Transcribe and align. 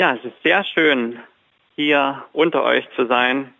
Ja, 0.00 0.14
es 0.14 0.24
ist 0.24 0.42
sehr 0.42 0.64
schön, 0.64 1.18
hier 1.76 2.24
unter 2.32 2.64
euch 2.64 2.88
zu 2.96 3.04
sein, 3.04 3.52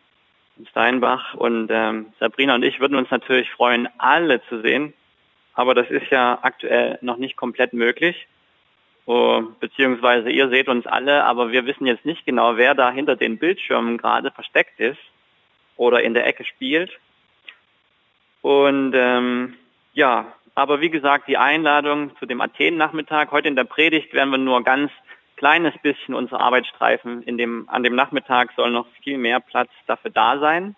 in 0.56 0.66
Steinbach. 0.68 1.34
Und 1.34 1.68
ähm, 1.70 2.14
Sabrina 2.18 2.54
und 2.54 2.62
ich 2.62 2.80
würden 2.80 2.96
uns 2.96 3.10
natürlich 3.10 3.50
freuen, 3.50 3.90
alle 3.98 4.40
zu 4.48 4.62
sehen. 4.62 4.94
Aber 5.52 5.74
das 5.74 5.90
ist 5.90 6.10
ja 6.10 6.38
aktuell 6.40 6.96
noch 7.02 7.18
nicht 7.18 7.36
komplett 7.36 7.74
möglich. 7.74 8.26
Oh, 9.04 9.42
beziehungsweise 9.60 10.30
ihr 10.30 10.48
seht 10.48 10.68
uns 10.70 10.86
alle, 10.86 11.24
aber 11.24 11.52
wir 11.52 11.66
wissen 11.66 11.86
jetzt 11.86 12.06
nicht 12.06 12.24
genau, 12.24 12.56
wer 12.56 12.74
da 12.74 12.90
hinter 12.90 13.16
den 13.16 13.36
Bildschirmen 13.36 13.98
gerade 13.98 14.30
versteckt 14.30 14.80
ist 14.80 15.02
oder 15.76 16.02
in 16.02 16.14
der 16.14 16.26
Ecke 16.26 16.46
spielt. 16.46 16.90
Und 18.40 18.94
ähm, 18.94 19.58
ja, 19.92 20.32
aber 20.54 20.80
wie 20.80 20.88
gesagt, 20.88 21.28
die 21.28 21.36
Einladung 21.36 22.16
zu 22.16 22.24
dem 22.24 22.40
Athen-Nachmittag. 22.40 23.30
Heute 23.30 23.48
in 23.48 23.56
der 23.56 23.64
Predigt 23.64 24.14
werden 24.14 24.30
wir 24.30 24.38
nur 24.38 24.64
ganz 24.64 24.90
kleines 25.40 25.72
bisschen 25.82 26.14
unsere 26.14 26.38
Arbeit 26.38 26.66
streifen. 26.66 27.22
In 27.22 27.38
dem, 27.38 27.66
an 27.70 27.82
dem 27.82 27.94
Nachmittag 27.94 28.52
soll 28.56 28.70
noch 28.70 28.86
viel 29.02 29.16
mehr 29.16 29.40
Platz 29.40 29.70
dafür 29.86 30.10
da 30.10 30.38
sein. 30.38 30.76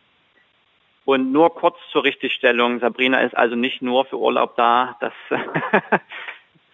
Und 1.05 1.33
nur 1.33 1.53
kurz 1.53 1.77
zur 1.91 2.05
Richtigstellung. 2.05 2.79
Sabrina 2.79 3.19
ist 3.23 3.37
also 3.37 3.57
nicht 3.57 3.83
nur 3.83 4.05
für 4.05 4.21
Urlaub 4.21 4.55
da, 4.55 4.97
das, 5.01 5.13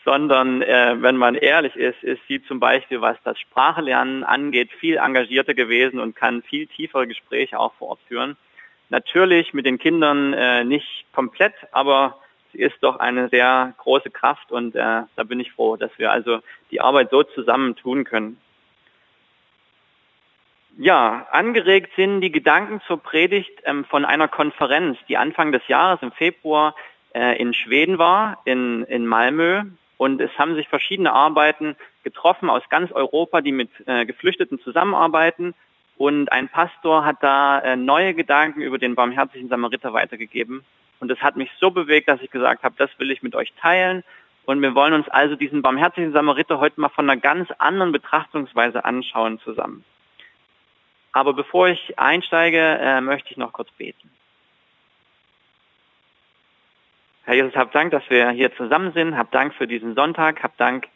sondern 0.05 0.61
äh, 0.61 0.97
wenn 1.01 1.17
man 1.17 1.35
ehrlich 1.35 1.77
ist, 1.77 2.03
ist 2.03 2.21
sie 2.29 2.43
zum 2.43 2.61
Beispiel, 2.61 3.01
was 3.01 3.17
das 3.25 3.41
Sprachelernen 3.41 4.23
angeht, 4.23 4.71
viel 4.71 4.99
engagierter 4.99 5.55
gewesen 5.55 5.99
und 5.99 6.15
kann 6.15 6.43
viel 6.43 6.67
tiefere 6.67 7.07
Gespräche 7.07 7.59
auch 7.59 7.73
vor 7.79 7.89
Ort 7.89 8.01
führen. 8.07 8.37
Natürlich 8.91 9.55
mit 9.55 9.65
den 9.65 9.79
Kindern 9.79 10.35
äh, 10.35 10.63
nicht 10.63 11.07
komplett, 11.15 11.55
aber 11.73 12.21
ist 12.53 12.77
doch 12.81 12.99
eine 12.99 13.29
sehr 13.29 13.75
große 13.79 14.11
Kraft 14.11 14.51
und 14.53 14.75
äh, 14.75 15.03
da 15.17 15.25
bin 15.25 15.41
ich 15.41 15.53
froh, 15.53 15.77
dass 15.77 15.91
wir 15.99 16.13
also 16.13 16.41
die 16.71 16.81
Arbeit 16.81 17.11
so 17.11 17.23
zusammen 17.23 17.77
tun 17.77 18.05
können. 18.05 18.39
Ja, 20.81 21.27
angeregt 21.33 21.91
sind 21.97 22.21
die 22.21 22.31
Gedanken 22.31 22.81
zur 22.87 23.03
Predigt 23.03 23.51
ähm, 23.65 23.85
von 23.85 24.05
einer 24.05 24.29
Konferenz, 24.29 24.97
die 25.09 25.17
Anfang 25.17 25.51
des 25.51 25.67
Jahres 25.67 26.01
im 26.03 26.13
Februar 26.13 26.75
äh, 27.15 27.37
in 27.41 27.53
Schweden 27.53 27.99
war, 27.99 28.41
in, 28.45 28.85
in 28.85 29.05
Malmö. 29.05 29.65
Und 29.97 30.21
es 30.21 30.31
haben 30.39 30.55
sich 30.55 30.69
verschiedene 30.69 31.13
Arbeiten 31.13 31.75
getroffen 32.05 32.49
aus 32.49 32.63
ganz 32.69 32.93
Europa, 32.93 33.41
die 33.41 33.51
mit 33.51 33.71
äh, 33.87 34.07
Geflüchteten 34.07 34.61
zusammenarbeiten. 34.61 35.55
Und 35.97 36.31
ein 36.31 36.49
Pastor 36.49 37.05
hat 37.05 37.17
da 37.23 37.59
äh, 37.59 37.75
neue 37.75 38.15
Gedanken 38.15 38.61
über 38.61 38.79
den 38.79 38.95
barmherzigen 38.95 39.49
Samariter 39.49 39.93
weitergegeben. 39.93 40.65
Und 41.01 41.09
das 41.09 41.21
hat 41.21 41.37
mich 41.37 41.51
so 41.61 41.71
bewegt, 41.71 42.09
dass 42.09 42.21
ich 42.21 42.31
gesagt 42.31 42.63
habe, 42.63 42.75
das 42.79 42.91
will 42.99 43.11
ich 43.11 43.23
mit 43.23 43.35
euch 43.35 43.53
teilen. 43.61 44.03
Und 44.45 44.63
wir 44.63 44.75
wollen 44.75 44.95
uns 44.95 45.09
also 45.09 45.37
diesen 45.37 45.63
barmherzigen 45.63 46.13
Samariter 46.13 46.59
heute 46.59 46.81
mal 46.81 46.89
von 46.89 47.09
einer 47.09 47.21
ganz 47.21 47.51
anderen 47.59 47.93
Betrachtungsweise 47.93 48.85
anschauen 48.85 49.39
zusammen. 49.41 49.85
Aber 51.13 51.35
bevor 51.35 51.69
ich 51.69 51.99
einsteige, 51.99 52.79
äh, 52.81 53.01
möchte 53.01 53.31
ich 53.31 53.37
noch 53.37 53.53
kurz 53.53 53.71
beten. 53.73 54.11
Herr 57.25 57.35
Jesus, 57.35 57.55
hab 57.57 57.73
Dank, 57.73 57.91
dass 57.91 58.09
wir 58.09 58.31
hier 58.31 58.55
zusammen 58.57 58.93
sind. 58.93 59.17
Hab 59.17 59.31
Dank 59.33 59.55
für 59.55 59.67
diesen 59.67 59.95
Sonntag. 59.95 60.43
Hab 60.43 60.57
Dank, 60.57 60.89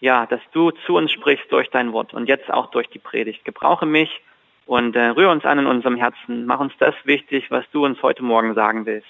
ja, 0.00 0.26
dass 0.26 0.40
du 0.52 0.70
zu 0.70 0.96
uns 0.96 1.10
sprichst 1.10 1.50
durch 1.50 1.70
dein 1.70 1.92
Wort 1.94 2.12
und 2.12 2.28
jetzt 2.28 2.50
auch 2.52 2.70
durch 2.70 2.88
die 2.88 2.98
Predigt. 2.98 3.46
Gebrauche 3.46 3.86
mich 3.86 4.20
und 4.66 4.94
äh, 4.94 5.06
rühre 5.06 5.30
uns 5.30 5.46
an 5.46 5.60
in 5.60 5.66
unserem 5.66 5.96
Herzen. 5.96 6.44
Mach 6.44 6.60
uns 6.60 6.74
das 6.78 6.94
wichtig, 7.04 7.50
was 7.50 7.64
du 7.72 7.84
uns 7.84 8.02
heute 8.02 8.22
Morgen 8.22 8.54
sagen 8.54 8.84
willst. 8.84 9.08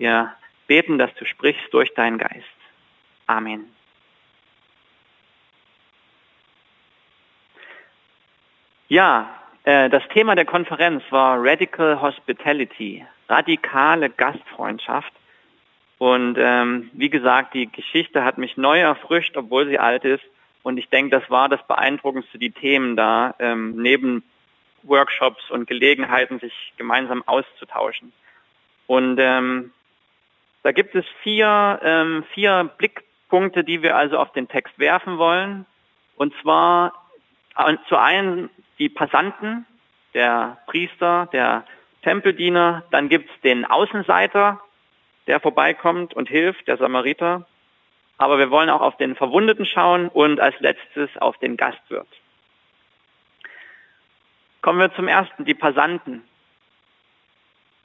Wir 0.00 0.34
beten, 0.66 0.96
dass 0.96 1.14
du 1.16 1.26
sprichst 1.26 1.74
durch 1.74 1.92
deinen 1.92 2.16
Geist. 2.16 2.46
Amen. 3.26 3.66
Ja, 8.88 9.28
äh, 9.64 9.90
das 9.90 10.02
Thema 10.08 10.34
der 10.36 10.46
Konferenz 10.46 11.02
war 11.10 11.36
Radical 11.38 12.00
Hospitality, 12.00 13.04
radikale 13.28 14.08
Gastfreundschaft. 14.08 15.12
Und 15.98 16.38
ähm, 16.38 16.90
wie 16.94 17.10
gesagt, 17.10 17.52
die 17.52 17.70
Geschichte 17.70 18.24
hat 18.24 18.38
mich 18.38 18.56
neu 18.56 18.80
erfrischt, 18.80 19.36
obwohl 19.36 19.68
sie 19.68 19.78
alt 19.78 20.06
ist. 20.06 20.24
Und 20.62 20.78
ich 20.78 20.88
denke, 20.88 21.20
das 21.20 21.28
war 21.28 21.50
das 21.50 21.60
Beeindruckendste, 21.66 22.38
die 22.38 22.52
Themen 22.52 22.96
da, 22.96 23.34
ähm, 23.38 23.76
neben 23.76 24.22
Workshops 24.82 25.50
und 25.50 25.68
Gelegenheiten, 25.68 26.40
sich 26.40 26.72
gemeinsam 26.78 27.22
auszutauschen. 27.26 28.14
Und 28.86 29.18
ähm, 29.20 29.72
da 30.62 30.72
gibt 30.72 30.94
es 30.94 31.04
vier, 31.22 31.80
ähm, 31.82 32.24
vier 32.34 32.70
Blickpunkte, 32.76 33.64
die 33.64 33.82
wir 33.82 33.96
also 33.96 34.18
auf 34.18 34.32
den 34.32 34.48
Text 34.48 34.78
werfen 34.78 35.18
wollen. 35.18 35.64
Und 36.16 36.34
zwar 36.42 36.92
äh, 37.56 37.76
zu 37.88 37.96
einen 37.96 38.50
die 38.78 38.90
Passanten, 38.90 39.66
der 40.12 40.58
Priester, 40.66 41.28
der 41.32 41.64
Tempeldiener, 42.02 42.84
dann 42.90 43.08
gibt 43.08 43.30
es 43.30 43.40
den 43.42 43.64
Außenseiter, 43.64 44.60
der 45.26 45.40
vorbeikommt 45.40 46.14
und 46.14 46.28
hilft, 46.28 46.66
der 46.68 46.76
Samariter. 46.76 47.46
Aber 48.18 48.38
wir 48.38 48.50
wollen 48.50 48.68
auch 48.68 48.82
auf 48.82 48.96
den 48.98 49.16
Verwundeten 49.16 49.64
schauen 49.64 50.08
und 50.08 50.40
als 50.40 50.58
letztes 50.60 51.10
auf 51.18 51.38
den 51.38 51.56
Gastwirt. 51.56 52.08
Kommen 54.60 54.78
wir 54.78 54.94
zum 54.94 55.08
ersten, 55.08 55.46
die 55.46 55.54
Passanten. 55.54 56.22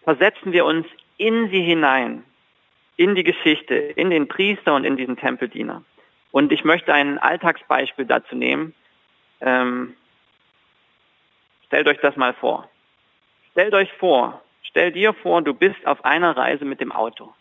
Versetzen 0.04 0.52
wir 0.52 0.66
uns 0.66 0.86
in 1.18 1.50
sie 1.50 1.62
hinein 1.62 2.26
in 2.98 3.16
die 3.16 3.24
Geschichte, 3.24 3.76
in 3.76 4.10
den 4.10 4.28
Priester 4.28 4.76
und 4.76 4.86
in 4.86 4.98
diesen 4.98 5.18
Tempeldiener. 5.18 5.84
Und 6.32 6.52
ich 6.52 6.64
möchte 6.64 6.94
ein 6.94 7.18
Alltagsbeispiel 7.18 8.06
dazu 8.06 8.36
nehmen. 8.36 8.74
Ähm, 9.42 9.96
stellt 11.68 11.88
euch 11.88 12.00
das 12.00 12.16
mal 12.16 12.34
vor. 12.34 12.70
Stellt 13.52 13.74
euch 13.74 13.92
vor, 13.94 14.42
stell 14.64 14.92
dir 14.92 15.14
vor, 15.14 15.42
du 15.42 15.54
bist 15.54 15.86
auf 15.86 16.04
einer 16.04 16.36
Reise 16.36 16.66
mit 16.66 16.82
dem 16.82 16.92
Auto. 16.92 17.34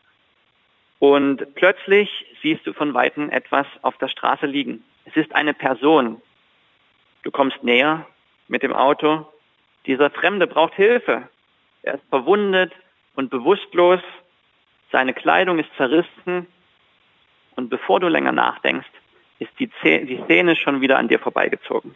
Und 1.00 1.54
plötzlich 1.54 2.08
siehst 2.40 2.66
du 2.66 2.72
von 2.72 2.94
Weitem 2.94 3.30
etwas 3.30 3.66
auf 3.82 3.98
der 3.98 4.08
Straße 4.08 4.46
liegen. 4.46 4.84
Es 5.04 5.16
ist 5.16 5.34
eine 5.34 5.54
Person. 5.54 6.22
Du 7.22 7.30
kommst 7.30 7.62
näher 7.62 8.06
mit 8.48 8.62
dem 8.62 8.72
Auto. 8.72 9.26
Dieser 9.86 10.10
Fremde 10.10 10.46
braucht 10.46 10.74
Hilfe. 10.74 11.28
Er 11.82 11.94
ist 11.94 12.04
verwundet 12.10 12.72
und 13.16 13.30
bewusstlos 13.30 14.00
Deine 14.90 15.14
Kleidung 15.14 15.58
ist 15.58 15.70
zerrissen 15.76 16.46
und 17.56 17.68
bevor 17.68 18.00
du 18.00 18.08
länger 18.08 18.32
nachdenkst, 18.32 18.88
ist 19.38 19.50
die, 19.58 19.68
die 19.84 20.22
Szene 20.24 20.56
schon 20.56 20.80
wieder 20.80 20.98
an 20.98 21.08
dir 21.08 21.18
vorbeigezogen. 21.18 21.94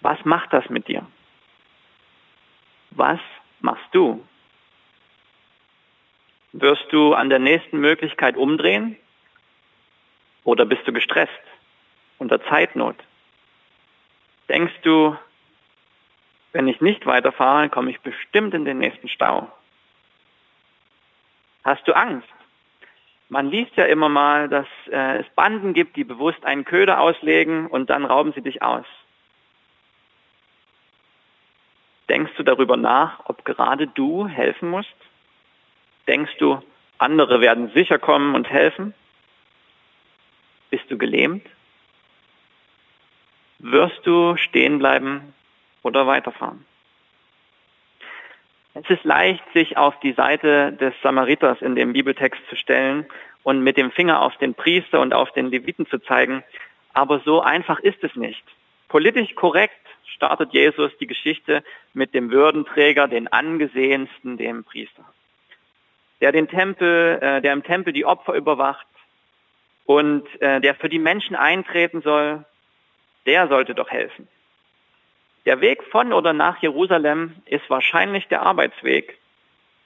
Was 0.00 0.24
macht 0.24 0.52
das 0.52 0.68
mit 0.68 0.88
dir? 0.88 1.06
Was 2.90 3.20
machst 3.60 3.88
du? 3.92 4.24
Wirst 6.52 6.86
du 6.90 7.14
an 7.14 7.28
der 7.28 7.38
nächsten 7.38 7.78
Möglichkeit 7.78 8.36
umdrehen? 8.36 8.96
Oder 10.44 10.64
bist 10.64 10.86
du 10.86 10.92
gestresst, 10.92 11.32
unter 12.18 12.42
Zeitnot? 12.44 12.96
Denkst 14.48 14.80
du, 14.82 15.16
wenn 16.52 16.68
ich 16.68 16.80
nicht 16.80 17.04
weiterfahre, 17.04 17.68
komme 17.68 17.90
ich 17.90 18.00
bestimmt 18.00 18.54
in 18.54 18.64
den 18.64 18.78
nächsten 18.78 19.08
Stau? 19.08 19.52
Hast 21.64 21.86
du 21.86 21.92
Angst? 21.92 22.28
Man 23.28 23.50
liest 23.50 23.76
ja 23.76 23.84
immer 23.84 24.08
mal, 24.08 24.48
dass 24.48 24.66
äh, 24.90 25.18
es 25.18 25.26
Banden 25.34 25.74
gibt, 25.74 25.96
die 25.96 26.04
bewusst 26.04 26.44
einen 26.44 26.64
Köder 26.64 27.00
auslegen 27.00 27.66
und 27.66 27.90
dann 27.90 28.06
rauben 28.06 28.32
sie 28.32 28.40
dich 28.40 28.62
aus. 28.62 28.86
Denkst 32.08 32.32
du 32.38 32.42
darüber 32.42 32.78
nach, 32.78 33.20
ob 33.26 33.44
gerade 33.44 33.86
du 33.86 34.26
helfen 34.26 34.70
musst? 34.70 34.96
Denkst 36.06 36.36
du, 36.38 36.62
andere 36.96 37.42
werden 37.42 37.70
sicher 37.74 37.98
kommen 37.98 38.34
und 38.34 38.48
helfen? 38.48 38.94
Bist 40.70 40.90
du 40.90 40.96
gelähmt? 40.96 41.46
Wirst 43.58 44.06
du 44.06 44.36
stehen 44.36 44.78
bleiben 44.78 45.34
oder 45.82 46.06
weiterfahren? 46.06 46.64
Es 48.74 48.88
ist 48.90 49.04
leicht, 49.04 49.42
sich 49.54 49.76
auf 49.76 49.98
die 50.00 50.12
Seite 50.12 50.72
des 50.72 50.94
Samariters 51.02 51.60
in 51.62 51.74
dem 51.74 51.92
Bibeltext 51.92 52.40
zu 52.48 52.56
stellen 52.56 53.06
und 53.42 53.62
mit 53.62 53.76
dem 53.76 53.90
Finger 53.90 54.22
auf 54.22 54.36
den 54.36 54.54
Priester 54.54 55.00
und 55.00 55.14
auf 55.14 55.32
den 55.32 55.46
Leviten 55.46 55.86
zu 55.86 55.98
zeigen. 55.98 56.44
Aber 56.92 57.20
so 57.20 57.40
einfach 57.40 57.80
ist 57.80 58.02
es 58.04 58.14
nicht. 58.14 58.44
Politisch 58.88 59.34
korrekt 59.34 59.74
startet 60.04 60.52
Jesus 60.52 60.96
die 60.98 61.06
Geschichte 61.06 61.62
mit 61.92 62.14
dem 62.14 62.30
Würdenträger, 62.30 63.08
den 63.08 63.28
angesehensten, 63.28 64.36
dem 64.36 64.64
Priester, 64.64 65.04
der 66.20 66.32
den 66.32 66.48
Tempel, 66.48 67.18
äh, 67.20 67.40
der 67.40 67.52
im 67.52 67.62
Tempel 67.62 67.92
die 67.92 68.04
Opfer 68.04 68.34
überwacht 68.34 68.86
und 69.84 70.24
äh, 70.40 70.60
der 70.60 70.74
für 70.74 70.88
die 70.88 70.98
Menschen 70.98 71.36
eintreten 71.36 72.02
soll. 72.02 72.44
Der 73.26 73.48
sollte 73.48 73.74
doch 73.74 73.90
helfen. 73.90 74.28
Der 75.48 75.60
Weg 75.60 75.82
von 75.82 76.12
oder 76.12 76.32
nach 76.32 76.62
Jerusalem 76.62 77.34
ist 77.46 77.68
wahrscheinlich 77.68 78.28
der 78.28 78.42
Arbeitsweg. 78.42 79.18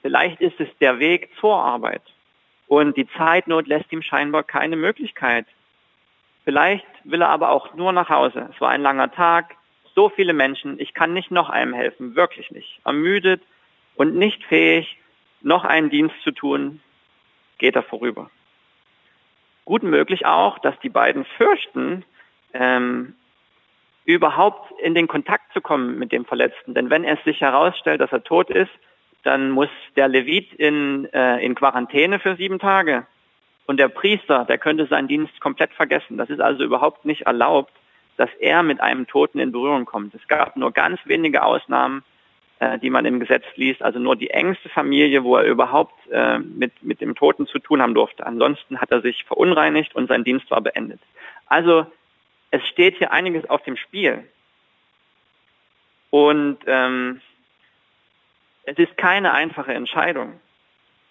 Vielleicht 0.03 0.41
ist 0.41 0.59
es 0.59 0.67
der 0.79 0.99
Weg 0.99 1.29
zur 1.39 1.55
Arbeit. 1.55 2.03
Und 2.67 2.97
die 2.97 3.07
Zeitnot 3.07 3.65
lässt 3.65 3.91
ihm 3.91 4.03
scheinbar 4.03 4.43
keine 4.43 4.75
Möglichkeit, 4.75 5.47
Vielleicht 6.43 6.85
will 7.03 7.21
er 7.21 7.29
aber 7.29 7.49
auch 7.49 7.73
nur 7.73 7.91
nach 7.91 8.09
Hause. 8.09 8.49
Es 8.53 8.59
war 8.59 8.69
ein 8.69 8.81
langer 8.81 9.11
Tag, 9.11 9.55
so 9.95 10.09
viele 10.09 10.33
Menschen, 10.33 10.79
ich 10.79 10.93
kann 10.93 11.13
nicht 11.13 11.31
noch 11.31 11.49
einem 11.49 11.73
helfen, 11.73 12.15
wirklich 12.15 12.51
nicht. 12.51 12.81
Ermüdet 12.83 13.41
und 13.95 14.15
nicht 14.15 14.43
fähig, 14.43 14.97
noch 15.41 15.63
einen 15.63 15.89
Dienst 15.89 16.15
zu 16.23 16.31
tun, 16.31 16.81
geht 17.59 17.75
er 17.75 17.83
vorüber. 17.83 18.29
Gut 19.65 19.83
möglich 19.83 20.25
auch, 20.25 20.59
dass 20.59 20.77
die 20.79 20.89
beiden 20.89 21.25
fürchten, 21.25 22.03
ähm, 22.53 23.15
überhaupt 24.05 24.71
in 24.81 24.95
den 24.95 25.07
Kontakt 25.07 25.53
zu 25.53 25.61
kommen 25.61 25.97
mit 25.97 26.11
dem 26.11 26.25
Verletzten. 26.25 26.73
Denn 26.73 26.89
wenn 26.89 27.05
es 27.05 27.23
sich 27.23 27.41
herausstellt, 27.41 28.01
dass 28.01 28.11
er 28.11 28.23
tot 28.23 28.49
ist, 28.49 28.71
dann 29.23 29.51
muss 29.51 29.69
der 29.95 30.07
Levit 30.07 30.53
in, 30.53 31.05
äh, 31.13 31.43
in 31.43 31.55
Quarantäne 31.55 32.19
für 32.19 32.35
sieben 32.35 32.59
Tage. 32.59 33.05
Und 33.65 33.79
der 33.79 33.87
Priester, 33.87 34.45
der 34.45 34.57
könnte 34.57 34.87
seinen 34.87 35.07
Dienst 35.07 35.39
komplett 35.39 35.73
vergessen. 35.73 36.17
Das 36.17 36.29
ist 36.29 36.41
also 36.41 36.63
überhaupt 36.63 37.05
nicht 37.05 37.21
erlaubt, 37.21 37.71
dass 38.17 38.29
er 38.39 38.61
mit 38.61 38.81
einem 38.81 39.07
Toten 39.07 39.39
in 39.39 39.53
Berührung 39.53 39.85
kommt. 39.85 40.13
Es 40.13 40.27
gab 40.27 40.57
nur 40.57 40.71
ganz 40.71 40.99
wenige 41.05 41.43
Ausnahmen, 41.43 42.03
äh, 42.59 42.77
die 42.79 42.89
man 42.89 43.05
im 43.05 43.19
Gesetz 43.21 43.45
liest, 43.55 43.81
also 43.81 43.99
nur 43.99 44.17
die 44.17 44.29
engste 44.29 44.69
Familie, 44.69 45.23
wo 45.23 45.37
er 45.37 45.45
überhaupt 45.45 45.95
äh, 46.11 46.39
mit, 46.39 46.83
mit 46.83 46.99
dem 46.99 47.15
Toten 47.15 47.47
zu 47.47 47.59
tun 47.59 47.81
haben 47.81 47.95
durfte. 47.95 48.25
Ansonsten 48.25 48.79
hat 48.79 48.91
er 48.91 49.01
sich 49.01 49.23
verunreinigt 49.23 49.95
und 49.95 50.07
sein 50.07 50.25
Dienst 50.25 50.51
war 50.51 50.61
beendet. 50.61 50.99
Also 51.47 51.85
es 52.53 52.63
steht 52.67 52.97
hier 52.99 53.11
einiges 53.11 53.49
auf 53.49 53.63
dem 53.63 53.75
Spiel. 53.75 54.23
Und 56.11 56.59
ähm, 56.67 57.19
es 58.65 58.77
ist 58.77 58.95
keine 58.95 59.33
einfache 59.33 59.73
Entscheidung. 59.73 60.39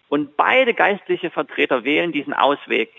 Und 0.08 0.36
beide 0.36 0.72
geistliche 0.72 1.30
Vertreter 1.30 1.82
wählen 1.82 2.12
diesen 2.12 2.32
Ausweg. 2.32 2.90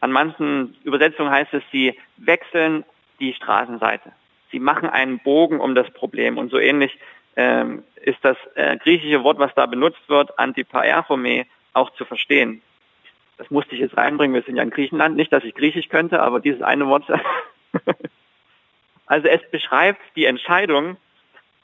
An 0.00 0.12
manchen 0.12 0.76
Übersetzungen 0.84 1.30
heißt 1.30 1.54
es, 1.54 1.62
sie 1.72 1.98
wechseln 2.18 2.84
die 3.18 3.32
Straßenseite. 3.32 4.12
Sie 4.50 4.58
machen 4.58 4.90
einen 4.90 5.18
Bogen 5.18 5.58
um 5.58 5.74
das 5.74 5.90
Problem. 5.90 6.36
Und 6.36 6.50
so 6.50 6.58
ähnlich 6.58 6.98
ähm, 7.36 7.82
ist 7.96 8.18
das 8.20 8.36
äh, 8.56 8.76
griechische 8.76 9.24
Wort, 9.24 9.38
was 9.38 9.54
da 9.54 9.64
benutzt 9.64 10.06
wird, 10.08 10.38
Antipaerchome, 10.38 11.46
auch 11.72 11.88
zu 11.94 12.04
verstehen. 12.04 12.60
Das 13.38 13.50
musste 13.50 13.74
ich 13.74 13.80
jetzt 13.80 13.96
reinbringen, 13.96 14.34
wir 14.34 14.42
sind 14.42 14.56
ja 14.56 14.62
in 14.64 14.68
Griechenland. 14.68 15.16
Nicht, 15.16 15.32
dass 15.32 15.44
ich 15.44 15.54
Griechisch 15.54 15.88
könnte, 15.88 16.20
aber 16.20 16.40
dieses 16.40 16.60
eine 16.60 16.86
Wort. 16.86 17.04
also 19.06 19.28
es 19.28 19.40
beschreibt 19.50 20.00
die 20.16 20.24
Entscheidung, 20.24 20.96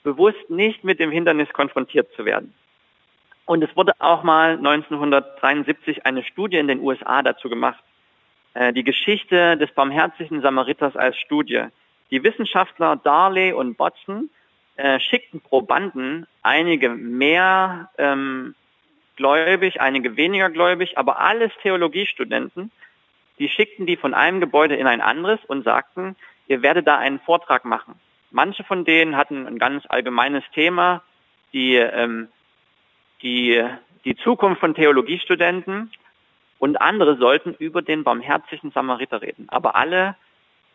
bewusst 0.03 0.51
nicht 0.51 0.85
mit 0.85 1.01
dem 1.01 1.11
Hindernis 1.11 1.53
konfrontiert 1.53 2.13
zu 2.15 2.25
werden. 2.25 2.55
Und 3.45 3.63
es 3.63 3.75
wurde 3.77 3.93
auch 3.99 4.23
mal 4.23 4.53
1973 4.53 6.05
eine 6.05 6.25
Studie 6.25 6.59
in 6.59 6.69
den 6.69 6.81
USA 6.81 7.23
dazu 7.23 7.49
gemacht. 7.49 7.83
Äh, 8.55 8.73
die 8.73 8.85
Geschichte 8.85 9.57
des 9.57 9.71
barmherzigen 9.73 10.43
Samariters 10.43 10.97
als 10.97 11.17
Studie. 11.19 11.65
Die 12.11 12.23
Wissenschaftler 12.23 12.97
Darley 12.97 13.53
und 13.53 13.77
Botson 13.77 14.31
äh, 14.77 15.01
schickten 15.01 15.41
Probanden, 15.41 16.27
einige 16.43 16.91
mehr 16.91 17.91
ähm, 17.99 18.55
gläubig, 19.17 19.81
einige 19.81 20.17
weniger 20.17 20.51
gläubig, 20.51 20.99
aber 20.99 21.19
alles 21.19 21.51
Theologiestudenten, 21.63 22.71
die 23.39 23.49
schickten 23.49 23.87
die 23.87 23.97
von 23.97 24.15
einem 24.15 24.41
Gebäude 24.41 24.77
in 24.77 24.87
ein 24.87 25.01
anderes 25.01 25.41
und 25.47 25.65
sagten, 25.65 26.17
ihr 26.47 26.63
werdet 26.63 26.87
da 26.87 26.99
einen 26.99 27.21
Vortrag 27.21 27.65
machen. 27.65 27.95
Manche 28.31 28.65
von 28.65 28.85
denen 28.85 29.17
hatten 29.17 29.47
ein 29.47 29.59
ganz 29.59 29.85
allgemeines 29.89 30.45
Thema, 30.55 31.03
die, 31.53 31.77
ähm, 31.77 32.29
die, 33.23 33.63
die 34.05 34.17
Zukunft 34.17 34.61
von 34.61 34.75
Theologiestudenten 34.75 35.91
und 36.59 36.81
andere 36.81 37.17
sollten 37.17 37.55
über 37.55 37.83
den 37.83 38.05
barmherzigen 38.05 38.71
Samariter 38.73 39.23
reden. 39.23 39.47
Aber 39.49 39.77
alle 39.77 40.17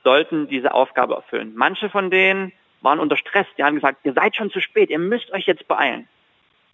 sollten 0.03 0.47
diese 0.47 0.73
Aufgabe 0.73 1.15
erfüllen. 1.15 1.53
Manche 1.55 1.89
von 1.89 2.09
denen 2.09 2.51
waren 2.81 2.99
unter 2.99 3.17
Stress, 3.17 3.45
die 3.57 3.63
haben 3.63 3.75
gesagt, 3.75 3.99
ihr 4.03 4.13
seid 4.13 4.35
schon 4.35 4.51
zu 4.51 4.59
spät, 4.59 4.89
ihr 4.89 4.99
müsst 4.99 5.31
euch 5.31 5.45
jetzt 5.45 5.67
beeilen. 5.67 6.07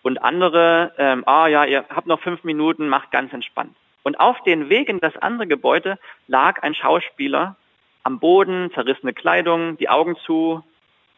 Und 0.03 0.19
andere, 0.19 0.93
ähm, 0.97 1.23
ah 1.27 1.47
ja, 1.47 1.65
ihr 1.65 1.85
habt 1.89 2.07
noch 2.07 2.21
fünf 2.21 2.43
Minuten, 2.43 2.87
macht 2.87 3.11
ganz 3.11 3.33
entspannt. 3.33 3.75
Und 4.07 4.21
auf 4.21 4.41
den 4.43 4.69
Weg 4.69 4.87
in 4.87 5.01
das 5.01 5.17
andere 5.17 5.47
Gebäude 5.47 5.99
lag 6.29 6.63
ein 6.63 6.73
Schauspieler 6.73 7.57
am 8.03 8.19
Boden, 8.19 8.71
zerrissene 8.73 9.11
Kleidung, 9.11 9.75
die 9.75 9.89
Augen 9.89 10.15
zu, 10.25 10.63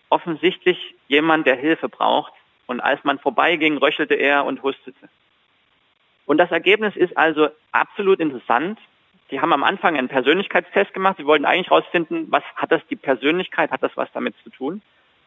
offensichtlich 0.10 0.96
jemand, 1.08 1.46
der 1.46 1.56
Hilfe 1.56 1.88
braucht. 1.88 2.34
Und 2.66 2.80
als 2.80 3.04
man 3.04 3.20
vorbeiging, 3.20 3.78
röchelte 3.78 4.16
er 4.16 4.44
und 4.44 4.64
hustete. 4.64 5.08
Und 6.26 6.40
das 6.40 6.50
Ergebnis 6.50 6.96
ist 6.96 7.16
also 7.16 7.50
absolut 7.72 8.20
interessant. 8.20 8.80
Die 9.30 9.40
haben 9.40 9.54
am 9.54 9.64
Anfang 9.64 9.96
einen 9.96 10.08
Persönlichkeitstest 10.08 10.92
gemacht. 10.92 11.18
Sie 11.20 11.28
wollten 11.28 11.46
eigentlich 11.46 11.70
herausfinden, 11.70 12.26
was 12.32 12.44
hat 12.56 12.72
das 12.72 12.82
die 12.88 12.96
Persönlichkeit, 12.96 13.70
hat 13.70 13.84
das 13.84 13.96
was 13.98 14.12
damit 14.14 14.34
zu 14.44 14.50
tun? 14.50 14.82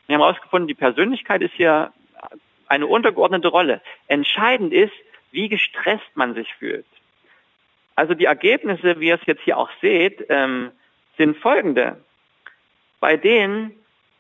Wir 0.08 0.16
haben 0.16 0.22
herausgefunden, 0.22 0.66
die 0.66 0.74
Persönlichkeit 0.74 1.42
ist 1.42 1.54
hier 1.54 1.92
eine 2.66 2.88
untergeordnete 2.88 3.46
Rolle. 3.46 3.80
Entscheidend 4.08 4.72
ist, 4.72 4.94
wie 5.30 5.48
gestresst 5.48 6.10
man 6.16 6.34
sich 6.34 6.52
fühlt. 6.54 6.86
Also 7.94 8.14
die 8.14 8.24
Ergebnisse, 8.24 8.98
wie 9.00 9.08
ihr 9.08 9.16
es 9.16 9.26
jetzt 9.26 9.42
hier 9.42 9.58
auch 9.58 9.70
seht, 9.80 10.24
ähm, 10.28 10.70
sind 11.18 11.36
folgende. 11.38 12.02
Bei 13.00 13.16
denen, 13.16 13.72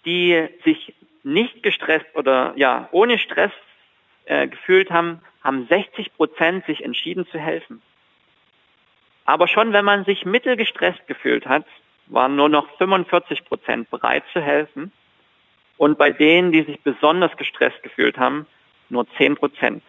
die 0.04 0.48
sich 0.64 0.94
nicht 1.22 1.62
gestresst 1.62 2.06
oder 2.14 2.52
ja 2.56 2.88
ohne 2.92 3.18
Stress 3.18 3.52
äh, 4.24 4.48
gefühlt 4.48 4.90
haben, 4.90 5.20
haben 5.42 5.66
60 5.68 6.14
Prozent 6.16 6.66
sich 6.66 6.84
entschieden 6.84 7.26
zu 7.26 7.38
helfen. 7.38 7.80
Aber 9.24 9.48
schon 9.48 9.72
wenn 9.72 9.84
man 9.84 10.04
sich 10.04 10.24
mittelgestresst 10.24 11.06
gefühlt 11.06 11.46
hat, 11.46 11.64
waren 12.06 12.36
nur 12.36 12.48
noch 12.48 12.68
45 12.76 13.44
Prozent 13.44 13.90
bereit 13.90 14.24
zu 14.32 14.40
helfen. 14.40 14.92
Und 15.76 15.96
bei 15.98 16.10
denen, 16.10 16.52
die 16.52 16.62
sich 16.62 16.80
besonders 16.80 17.36
gestresst 17.36 17.82
gefühlt 17.82 18.18
haben, 18.18 18.46
nur 18.88 19.06
10 19.16 19.36
Prozent. 19.36 19.82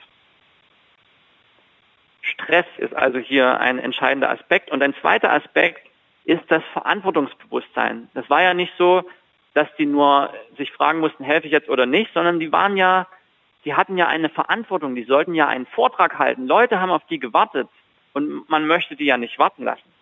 Stress 2.23 2.65
ist 2.77 2.95
also 2.95 3.19
hier 3.19 3.59
ein 3.59 3.77
entscheidender 3.77 4.31
Aspekt. 4.31 4.71
Und 4.71 4.81
ein 4.81 4.95
zweiter 4.95 5.31
Aspekt 5.31 5.85
ist 6.25 6.43
das 6.47 6.63
Verantwortungsbewusstsein. 6.71 8.09
Das 8.13 8.29
war 8.29 8.41
ja 8.41 8.53
nicht 8.53 8.73
so, 8.77 9.03
dass 9.53 9.67
die 9.77 9.85
nur 9.85 10.33
sich 10.57 10.71
fragen 10.71 10.99
mussten, 10.99 11.23
helfe 11.23 11.47
ich 11.47 11.53
jetzt 11.53 11.69
oder 11.69 11.85
nicht, 11.85 12.11
sondern 12.13 12.39
die 12.39 12.51
waren 12.51 12.77
ja, 12.77 13.07
die 13.65 13.75
hatten 13.75 13.97
ja 13.97 14.07
eine 14.07 14.29
Verantwortung, 14.29 14.95
die 14.95 15.03
sollten 15.03 15.35
ja 15.35 15.47
einen 15.47 15.67
Vortrag 15.67 16.17
halten. 16.17 16.47
Leute 16.47 16.79
haben 16.79 16.91
auf 16.91 17.05
die 17.07 17.19
gewartet 17.19 17.67
und 18.13 18.49
man 18.49 18.65
möchte 18.65 18.95
die 18.95 19.05
ja 19.05 19.17
nicht 19.17 19.37
warten 19.37 19.63
lassen. 19.63 19.93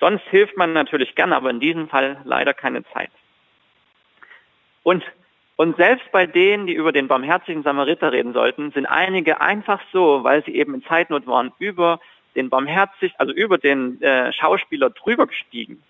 Sonst 0.00 0.24
hilft 0.28 0.56
man 0.56 0.72
natürlich 0.72 1.14
gerne, 1.14 1.36
aber 1.36 1.50
in 1.50 1.60
diesem 1.60 1.88
Fall 1.88 2.20
leider 2.24 2.52
keine 2.52 2.84
Zeit. 2.92 3.10
Und, 4.82 5.04
und 5.60 5.76
selbst 5.76 6.10
bei 6.10 6.26
denen, 6.26 6.66
die 6.66 6.72
über 6.72 6.90
den 6.90 7.06
barmherzigen 7.06 7.62
Samariter 7.62 8.12
reden 8.12 8.32
sollten, 8.32 8.72
sind 8.72 8.86
einige 8.86 9.42
einfach 9.42 9.78
so, 9.92 10.24
weil 10.24 10.42
sie 10.42 10.54
eben 10.54 10.72
in 10.72 10.82
Zeitnot 10.82 11.26
waren, 11.26 11.52
über 11.58 12.00
den 12.34 12.48
barmherzig, 12.48 13.12
also 13.18 13.34
über 13.34 13.58
den 13.58 14.00
äh, 14.00 14.32
Schauspieler 14.32 14.88
drüber 14.88 15.26
gestiegen. 15.26 15.82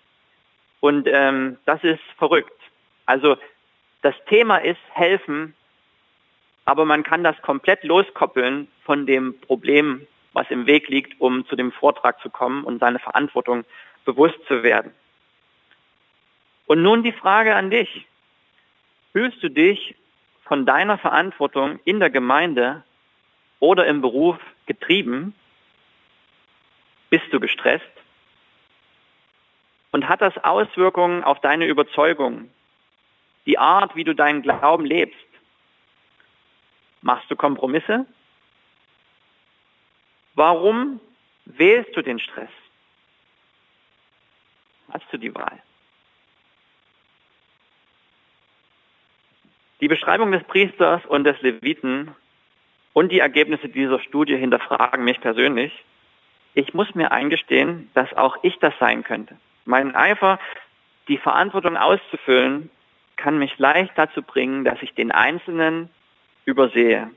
Und 0.81 1.07
ähm, 1.09 1.55
das 1.63 1.81
ist 1.85 2.01
verrückt. 2.17 2.51
Also 3.05 3.37
das 4.01 4.13
Thema 4.25 4.57
ist 4.57 4.81
helfen, 4.89 5.55
aber 6.65 6.83
man 6.83 7.03
kann 7.03 7.23
das 7.23 7.41
komplett 7.41 7.85
loskoppeln 7.85 8.67
von 8.83 9.05
dem 9.05 9.39
Problem, 9.39 10.05
was 10.33 10.51
im 10.51 10.65
Weg 10.65 10.89
liegt, 10.89 11.21
um 11.21 11.47
zu 11.47 11.55
dem 11.55 11.71
Vortrag 11.71 12.19
zu 12.19 12.29
kommen 12.29 12.65
und 12.65 12.79
seine 12.79 12.99
Verantwortung 12.99 13.63
bewusst 14.03 14.39
zu 14.49 14.63
werden. 14.63 14.91
Und 16.65 16.81
nun 16.81 17.03
die 17.03 17.13
Frage 17.13 17.55
an 17.55 17.69
dich. 17.69 18.05
Fühlst 19.13 19.41
du 19.43 19.49
dich 19.49 19.95
von 20.43 20.65
deiner 20.65 20.97
Verantwortung 20.97 21.79
in 21.85 21.99
der 21.99 22.09
Gemeinde 22.09 22.83
oder 23.59 23.85
im 23.85 24.01
Beruf 24.01 24.37
getrieben? 24.65 25.35
Bist 27.09 27.25
du 27.31 27.39
gestresst? 27.39 27.85
Und 29.91 30.07
hat 30.07 30.21
das 30.21 30.37
Auswirkungen 30.37 31.23
auf 31.23 31.41
deine 31.41 31.65
Überzeugung, 31.65 32.49
die 33.45 33.57
Art, 33.57 33.95
wie 33.95 34.05
du 34.05 34.15
deinen 34.15 34.41
Glauben 34.41 34.85
lebst? 34.85 35.19
Machst 37.01 37.29
du 37.29 37.35
Kompromisse? 37.35 38.05
Warum 40.35 41.01
wählst 41.45 41.95
du 41.97 42.01
den 42.01 42.19
Stress? 42.19 42.49
Hast 44.91 45.05
du 45.11 45.17
die 45.17 45.33
Wahl? 45.35 45.61
Die 49.81 49.87
Beschreibung 49.87 50.31
des 50.31 50.43
Priesters 50.43 51.03
und 51.07 51.23
des 51.23 51.41
Leviten 51.41 52.13
und 52.93 53.11
die 53.11 53.19
Ergebnisse 53.19 53.67
dieser 53.67 53.99
Studie 53.99 54.37
hinterfragen 54.37 55.03
mich 55.03 55.19
persönlich. 55.19 55.73
Ich 56.53 56.75
muss 56.75 56.93
mir 56.93 57.11
eingestehen, 57.11 57.89
dass 57.95 58.13
auch 58.13 58.37
ich 58.43 58.59
das 58.59 58.73
sein 58.79 59.03
könnte. 59.03 59.37
Mein 59.65 59.95
Eifer, 59.95 60.39
die 61.07 61.17
Verantwortung 61.17 61.77
auszufüllen, 61.77 62.69
kann 63.15 63.39
mich 63.39 63.57
leicht 63.57 63.93
dazu 63.95 64.21
bringen, 64.21 64.65
dass 64.65 64.81
ich 64.83 64.93
den 64.93 65.11
Einzelnen 65.11 65.89
übersehe, 66.45 67.09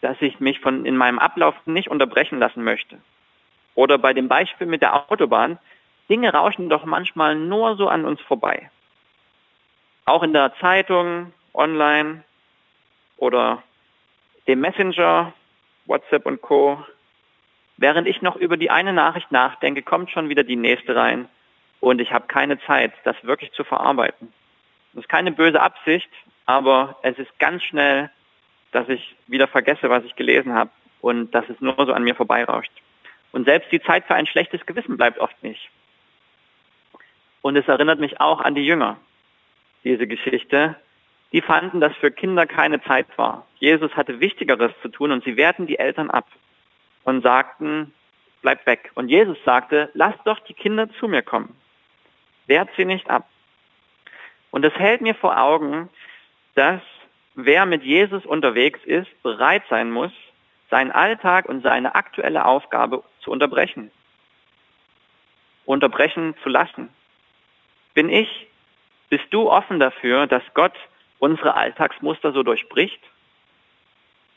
dass 0.00 0.16
ich 0.20 0.38
mich 0.38 0.60
von 0.60 0.86
in 0.86 0.96
meinem 0.96 1.18
Ablauf 1.18 1.54
nicht 1.66 1.88
unterbrechen 1.88 2.38
lassen 2.38 2.62
möchte. 2.62 2.98
Oder 3.74 3.98
bei 3.98 4.12
dem 4.12 4.28
Beispiel 4.28 4.68
mit 4.68 4.82
der 4.82 5.10
Autobahn, 5.10 5.58
Dinge 6.08 6.32
rauschen 6.32 6.68
doch 6.68 6.84
manchmal 6.84 7.34
nur 7.34 7.76
so 7.76 7.88
an 7.88 8.04
uns 8.04 8.20
vorbei. 8.20 8.70
Auch 10.04 10.22
in 10.22 10.32
der 10.32 10.54
Zeitung, 10.60 11.32
online 11.54 12.24
oder 13.16 13.62
dem 14.46 14.60
Messenger, 14.60 15.32
WhatsApp 15.86 16.26
und 16.26 16.40
Co. 16.40 16.84
Während 17.76 18.06
ich 18.06 18.22
noch 18.22 18.36
über 18.36 18.56
die 18.56 18.70
eine 18.70 18.92
Nachricht 18.92 19.32
nachdenke, 19.32 19.82
kommt 19.82 20.10
schon 20.10 20.28
wieder 20.28 20.44
die 20.44 20.56
nächste 20.56 20.94
rein 20.94 21.28
und 21.80 22.00
ich 22.00 22.12
habe 22.12 22.26
keine 22.26 22.60
Zeit, 22.60 22.92
das 23.04 23.16
wirklich 23.22 23.52
zu 23.52 23.64
verarbeiten. 23.64 24.32
Das 24.92 25.04
ist 25.04 25.08
keine 25.08 25.32
böse 25.32 25.60
Absicht, 25.60 26.10
aber 26.46 26.98
es 27.02 27.18
ist 27.18 27.38
ganz 27.38 27.62
schnell, 27.62 28.10
dass 28.72 28.88
ich 28.88 29.16
wieder 29.26 29.48
vergesse, 29.48 29.88
was 29.90 30.04
ich 30.04 30.16
gelesen 30.16 30.52
habe 30.52 30.70
und 31.00 31.32
dass 31.34 31.48
es 31.48 31.60
nur 31.60 31.74
so 31.76 31.92
an 31.92 32.04
mir 32.04 32.14
vorbeirauscht. 32.14 32.72
Und 33.32 33.44
selbst 33.44 33.70
die 33.72 33.80
Zeit 33.80 34.04
für 34.06 34.14
ein 34.14 34.26
schlechtes 34.26 34.64
Gewissen 34.66 34.96
bleibt 34.96 35.18
oft 35.18 35.42
nicht. 35.42 35.70
Und 37.42 37.56
es 37.56 37.66
erinnert 37.68 38.00
mich 38.00 38.20
auch 38.20 38.40
an 38.40 38.54
die 38.54 38.64
Jünger, 38.64 38.98
diese 39.84 40.06
Geschichte. 40.06 40.76
Die 41.32 41.40
fanden, 41.42 41.80
dass 41.80 41.94
für 41.96 42.10
Kinder 42.10 42.46
keine 42.46 42.82
Zeit 42.82 43.06
war. 43.16 43.46
Jesus 43.56 43.94
hatte 43.96 44.20
Wichtigeres 44.20 44.72
zu 44.82 44.88
tun 44.88 45.12
und 45.12 45.24
sie 45.24 45.36
wehrten 45.36 45.66
die 45.66 45.78
Eltern 45.78 46.10
ab 46.10 46.26
und 47.04 47.22
sagten, 47.22 47.94
bleib 48.42 48.66
weg. 48.66 48.90
Und 48.94 49.08
Jesus 49.08 49.38
sagte, 49.44 49.90
lass 49.94 50.14
doch 50.24 50.40
die 50.40 50.54
Kinder 50.54 50.88
zu 50.98 51.06
mir 51.06 51.22
kommen. 51.22 51.56
Wehrt 52.46 52.70
sie 52.76 52.84
nicht 52.84 53.08
ab. 53.08 53.28
Und 54.50 54.64
es 54.64 54.74
hält 54.74 55.00
mir 55.00 55.14
vor 55.14 55.38
Augen, 55.38 55.88
dass 56.54 56.80
wer 57.34 57.64
mit 57.66 57.84
Jesus 57.84 58.26
unterwegs 58.26 58.80
ist, 58.84 59.22
bereit 59.22 59.62
sein 59.70 59.90
muss, 59.90 60.12
seinen 60.70 60.90
Alltag 60.90 61.48
und 61.48 61.62
seine 61.62 61.94
aktuelle 61.94 62.44
Aufgabe 62.44 63.04
zu 63.20 63.30
unterbrechen. 63.30 63.90
Unterbrechen 65.64 66.34
zu 66.42 66.48
lassen. 66.48 66.88
Bin 67.94 68.08
ich, 68.08 68.48
bist 69.08 69.26
du 69.30 69.50
offen 69.50 69.78
dafür, 69.78 70.26
dass 70.26 70.42
Gott 70.54 70.74
unsere 71.20 71.54
Alltagsmuster 71.54 72.32
so 72.32 72.42
durchbricht? 72.42 73.00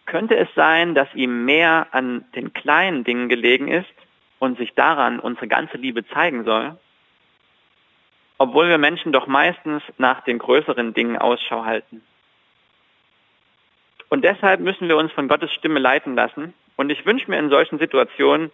Könnte 0.06 0.36
es 0.38 0.50
sein, 0.54 0.94
dass 0.94 1.08
ihm 1.16 1.46
mehr 1.46 1.88
an 1.92 2.26
den 2.36 2.54
kleinen 2.54 3.04
Dingen 3.04 3.30
gelegen 3.30 3.68
ist 3.68 3.94
und 4.38 4.58
sich 4.58 4.74
daran 4.76 5.20
unsere 5.20 5.48
ganze 5.48 5.78
Liebe 5.78 6.06
zeigen 6.06 6.44
soll? 6.44 6.78
Obwohl 8.38 8.68
wir 8.68 8.78
Menschen 8.78 9.14
doch 9.14 9.26
meistens 9.26 9.82
nach 9.98 10.22
den 10.22 10.38
größeren 10.38 10.94
Dingen 10.94 11.18
Ausschau 11.18 11.66
halten. 11.66 12.04
Und 14.10 14.24
deshalb 14.24 14.60
müssen 14.60 14.90
wir 14.90 14.98
uns 14.98 15.12
von 15.14 15.28
Gottes 15.28 15.52
Stimme 15.54 15.80
leiten 15.80 16.16
lassen. 16.16 16.54
Und 16.76 16.90
ich 16.92 17.06
wünsche 17.06 17.32
mir 17.32 17.40
in 17.40 17.50
solchen 17.50 17.80
Situationen, 17.80 18.52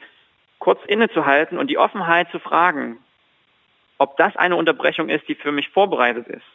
kurz 0.59 0.79
innezuhalten 0.85 1.57
und 1.57 1.67
die 1.67 1.77
Offenheit 1.77 2.29
zu 2.31 2.39
fragen, 2.39 2.99
ob 3.97 4.17
das 4.17 4.35
eine 4.35 4.55
Unterbrechung 4.55 5.09
ist, 5.09 5.27
die 5.27 5.35
für 5.35 5.51
mich 5.51 5.69
vorbereitet 5.69 6.27
ist. 6.27 6.45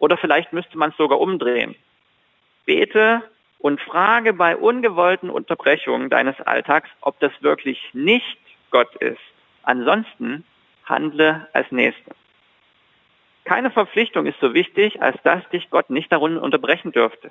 Oder 0.00 0.16
vielleicht 0.16 0.52
müsste 0.52 0.76
man 0.76 0.90
es 0.90 0.96
sogar 0.96 1.20
umdrehen. 1.20 1.76
Bete 2.66 3.22
und 3.60 3.80
frage 3.80 4.32
bei 4.32 4.56
ungewollten 4.56 5.30
Unterbrechungen 5.30 6.10
deines 6.10 6.40
Alltags, 6.40 6.90
ob 7.00 7.20
das 7.20 7.32
wirklich 7.40 7.78
nicht 7.92 8.38
Gott 8.70 8.92
ist. 8.96 9.20
Ansonsten 9.62 10.44
handle 10.84 11.46
als 11.52 11.70
Nächster. 11.70 12.16
Keine 13.44 13.70
Verpflichtung 13.70 14.26
ist 14.26 14.40
so 14.40 14.54
wichtig, 14.54 15.00
als 15.00 15.16
dass 15.22 15.48
dich 15.50 15.70
Gott 15.70 15.90
nicht 15.90 16.10
darin 16.10 16.36
unterbrechen 16.36 16.90
dürfte 16.90 17.30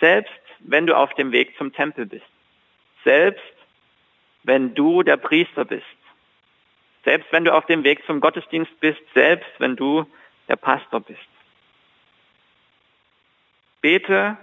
selbst 0.00 0.32
wenn 0.60 0.86
du 0.86 0.96
auf 0.96 1.12
dem 1.14 1.32
Weg 1.32 1.56
zum 1.56 1.72
Tempel 1.72 2.06
bist, 2.06 2.26
selbst 3.04 3.42
wenn 4.42 4.74
du 4.74 5.02
der 5.02 5.16
Priester 5.16 5.64
bist, 5.64 5.84
selbst 7.04 7.30
wenn 7.32 7.44
du 7.44 7.54
auf 7.54 7.66
dem 7.66 7.84
Weg 7.84 8.04
zum 8.06 8.20
Gottesdienst 8.20 8.78
bist, 8.80 9.00
selbst 9.14 9.50
wenn 9.58 9.76
du 9.76 10.06
der 10.48 10.56
Pastor 10.56 11.00
bist. 11.00 11.20
Bete, 13.86 14.36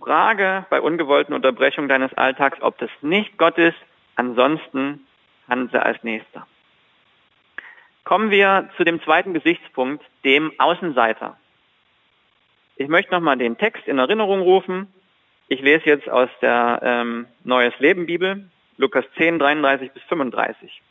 frage 0.00 0.66
bei 0.70 0.80
ungewollten 0.80 1.34
Unterbrechungen 1.34 1.88
deines 1.88 2.12
Alltags, 2.14 2.60
ob 2.62 2.76
das 2.78 2.90
nicht 3.00 3.38
Gott 3.38 3.56
ist, 3.58 3.78
ansonsten 4.16 5.06
handle 5.48 5.80
als 5.80 6.02
Nächster. 6.02 6.48
Kommen 8.02 8.32
wir 8.32 8.68
zu 8.76 8.82
dem 8.82 9.00
zweiten 9.04 9.34
Gesichtspunkt, 9.34 10.04
dem 10.24 10.50
Außenseiter. 10.58 11.36
Ich 12.74 12.88
möchte 12.88 13.12
nochmal 13.12 13.38
den 13.38 13.56
Text 13.56 13.86
in 13.86 13.98
Erinnerung 13.98 14.40
rufen. 14.40 14.92
Ich 15.46 15.60
lese 15.60 15.86
jetzt 15.86 16.08
aus 16.08 16.28
der 16.42 16.80
ähm, 16.82 17.26
Neues 17.44 17.78
Leben 17.78 18.06
Bibel, 18.06 18.50
Lukas 18.78 19.04
10, 19.16 19.38
33 19.38 19.92
bis 19.92 20.02
35. 20.08 20.82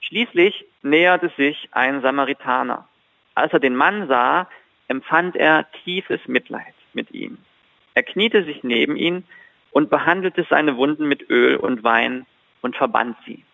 Schließlich 0.00 0.64
näherte 0.82 1.30
sich 1.36 1.68
ein 1.70 2.02
Samaritaner. 2.02 2.88
Als 3.36 3.52
er 3.52 3.60
den 3.60 3.76
Mann 3.76 4.08
sah, 4.08 4.48
empfand 4.88 5.36
er 5.36 5.70
tiefes 5.84 6.26
Mitleid 6.26 6.75
mit 6.96 7.12
ihm. 7.12 7.38
Er 7.94 8.02
kniete 8.02 8.42
sich 8.42 8.64
neben 8.64 8.96
ihn 8.96 9.22
und 9.70 9.90
behandelte 9.90 10.44
seine 10.50 10.76
Wunden 10.76 11.06
mit 11.06 11.30
Öl 11.30 11.56
und 11.56 11.84
Wein 11.84 12.26
und 12.62 12.74
verband 12.74 13.16
sie. 13.24 13.44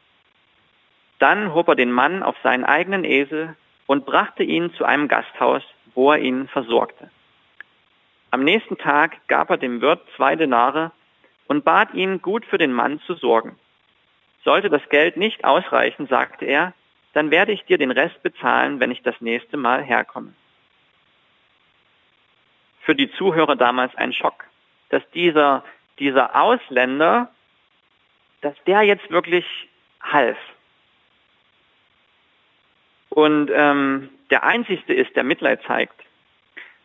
Dann 1.18 1.52
hob 1.52 1.68
er 1.68 1.76
den 1.76 1.92
Mann 1.92 2.22
auf 2.22 2.36
seinen 2.42 2.64
eigenen 2.64 3.04
Esel 3.04 3.54
und 3.86 4.06
brachte 4.06 4.42
ihn 4.42 4.72
zu 4.72 4.84
einem 4.84 5.08
Gasthaus, 5.08 5.62
wo 5.94 6.10
er 6.10 6.18
ihn 6.18 6.48
versorgte. 6.48 7.10
Am 8.30 8.42
nächsten 8.44 8.78
Tag 8.78 9.28
gab 9.28 9.50
er 9.50 9.58
dem 9.58 9.82
Wirt 9.82 10.00
zwei 10.16 10.36
Denare 10.36 10.90
und 11.48 11.64
bat 11.64 11.92
ihn, 11.92 12.22
gut 12.22 12.46
für 12.46 12.58
den 12.58 12.72
Mann 12.72 12.98
zu 13.00 13.14
sorgen. 13.14 13.58
Sollte 14.44 14.70
das 14.70 14.88
Geld 14.88 15.16
nicht 15.16 15.44
ausreichen, 15.44 16.06
sagte 16.06 16.46
er, 16.46 16.72
dann 17.12 17.30
werde 17.30 17.52
ich 17.52 17.64
dir 17.64 17.78
den 17.78 17.90
Rest 17.90 18.22
bezahlen, 18.22 18.80
wenn 18.80 18.90
ich 18.90 19.02
das 19.02 19.20
nächste 19.20 19.56
Mal 19.56 19.82
herkomme. 19.82 20.32
Für 22.82 22.94
die 22.94 23.10
Zuhörer 23.12 23.56
damals 23.56 23.94
ein 23.96 24.12
Schock, 24.12 24.44
dass 24.90 25.02
dieser, 25.10 25.64
dieser 25.98 26.40
Ausländer, 26.40 27.30
dass 28.40 28.54
der 28.66 28.82
jetzt 28.82 29.10
wirklich 29.10 29.46
half. 30.00 30.36
Und 33.08 33.50
ähm, 33.54 34.10
der 34.30 34.42
Einzigste 34.42 34.94
ist, 34.94 35.14
der 35.14 35.24
Mitleid 35.24 35.62
zeigt. 35.66 36.00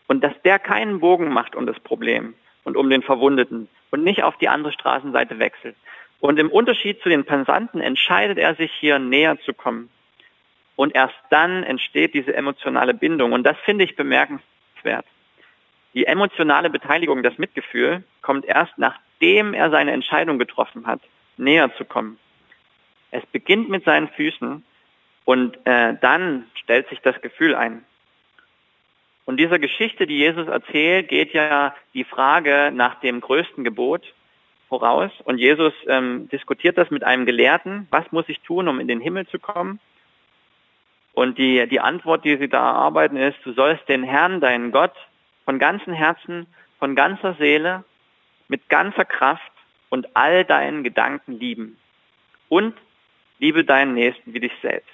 Und 0.07 0.23
dass 0.23 0.33
der 0.43 0.59
keinen 0.59 0.99
Bogen 0.99 1.29
macht 1.29 1.55
um 1.55 1.65
das 1.65 1.79
Problem 1.79 2.33
und 2.63 2.77
um 2.77 2.89
den 2.89 3.01
Verwundeten 3.01 3.67
und 3.91 4.03
nicht 4.03 4.23
auf 4.23 4.37
die 4.37 4.49
andere 4.49 4.71
Straßenseite 4.73 5.39
wechselt. 5.39 5.75
Und 6.19 6.39
im 6.39 6.49
Unterschied 6.49 7.01
zu 7.01 7.09
den 7.09 7.25
Pensanten 7.25 7.81
entscheidet 7.81 8.37
er 8.37 8.55
sich 8.55 8.71
hier 8.71 8.99
näher 8.99 9.39
zu 9.41 9.53
kommen. 9.53 9.89
Und 10.75 10.95
erst 10.95 11.15
dann 11.29 11.63
entsteht 11.63 12.13
diese 12.13 12.35
emotionale 12.35 12.93
Bindung. 12.93 13.31
Und 13.31 13.43
das 13.43 13.57
finde 13.65 13.83
ich 13.83 13.95
bemerkenswert. 13.95 15.05
Die 15.93 16.05
emotionale 16.05 16.69
Beteiligung, 16.69 17.23
das 17.23 17.37
Mitgefühl, 17.37 18.03
kommt 18.21 18.45
erst 18.45 18.77
nachdem 18.77 19.53
er 19.53 19.69
seine 19.69 19.91
Entscheidung 19.91 20.37
getroffen 20.37 20.85
hat, 20.85 21.01
näher 21.37 21.75
zu 21.75 21.85
kommen. 21.85 22.19
Es 23.11 23.25
beginnt 23.27 23.69
mit 23.69 23.85
seinen 23.85 24.09
Füßen 24.09 24.63
und 25.25 25.57
äh, 25.65 25.95
dann 25.99 26.45
stellt 26.55 26.89
sich 26.89 26.99
das 26.99 27.19
Gefühl 27.21 27.55
ein. 27.55 27.83
Und 29.25 29.37
dieser 29.37 29.59
Geschichte, 29.59 30.07
die 30.07 30.17
Jesus 30.17 30.47
erzählt, 30.47 31.09
geht 31.09 31.33
ja 31.33 31.75
die 31.93 32.05
Frage 32.05 32.71
nach 32.73 32.99
dem 33.01 33.19
größten 33.19 33.65
Gebot 33.65 34.13
voraus. 34.69 35.11
Und 35.25 35.37
Jesus 35.37 35.73
ähm, 35.87 36.29
diskutiert 36.29 36.77
das 36.77 36.91
mit 36.91 37.03
einem 37.03 37.25
Gelehrten. 37.25 37.87
Was 37.91 38.09
muss 38.11 38.29
ich 38.29 38.39
tun, 38.39 38.69
um 38.69 38.79
in 38.79 38.87
den 38.87 39.01
Himmel 39.01 39.27
zu 39.27 39.37
kommen? 39.37 39.79
Und 41.13 41.37
die, 41.37 41.67
die 41.67 41.79
Antwort, 41.79 42.23
die 42.23 42.37
sie 42.37 42.47
da 42.47 42.59
erarbeiten, 42.59 43.17
ist, 43.17 43.37
du 43.43 43.51
sollst 43.51 43.89
den 43.89 44.03
Herrn, 44.03 44.39
deinen 44.39 44.71
Gott, 44.71 44.93
von 45.47 45.59
ganzem 45.59 45.93
Herzen, 45.93 46.45
von 46.77 46.93
ganzer 46.93 47.33
Seele, 47.35 47.85
mit 48.49 48.67
ganzer 48.67 49.05
Kraft 49.05 49.53
und 49.87 50.13
all 50.13 50.43
deinen 50.43 50.83
Gedanken 50.83 51.39
lieben. 51.39 51.77
Und 52.49 52.75
liebe 53.39 53.63
deinen 53.63 53.93
Nächsten 53.93 54.33
wie 54.33 54.41
dich 54.41 54.51
selbst. 54.61 54.91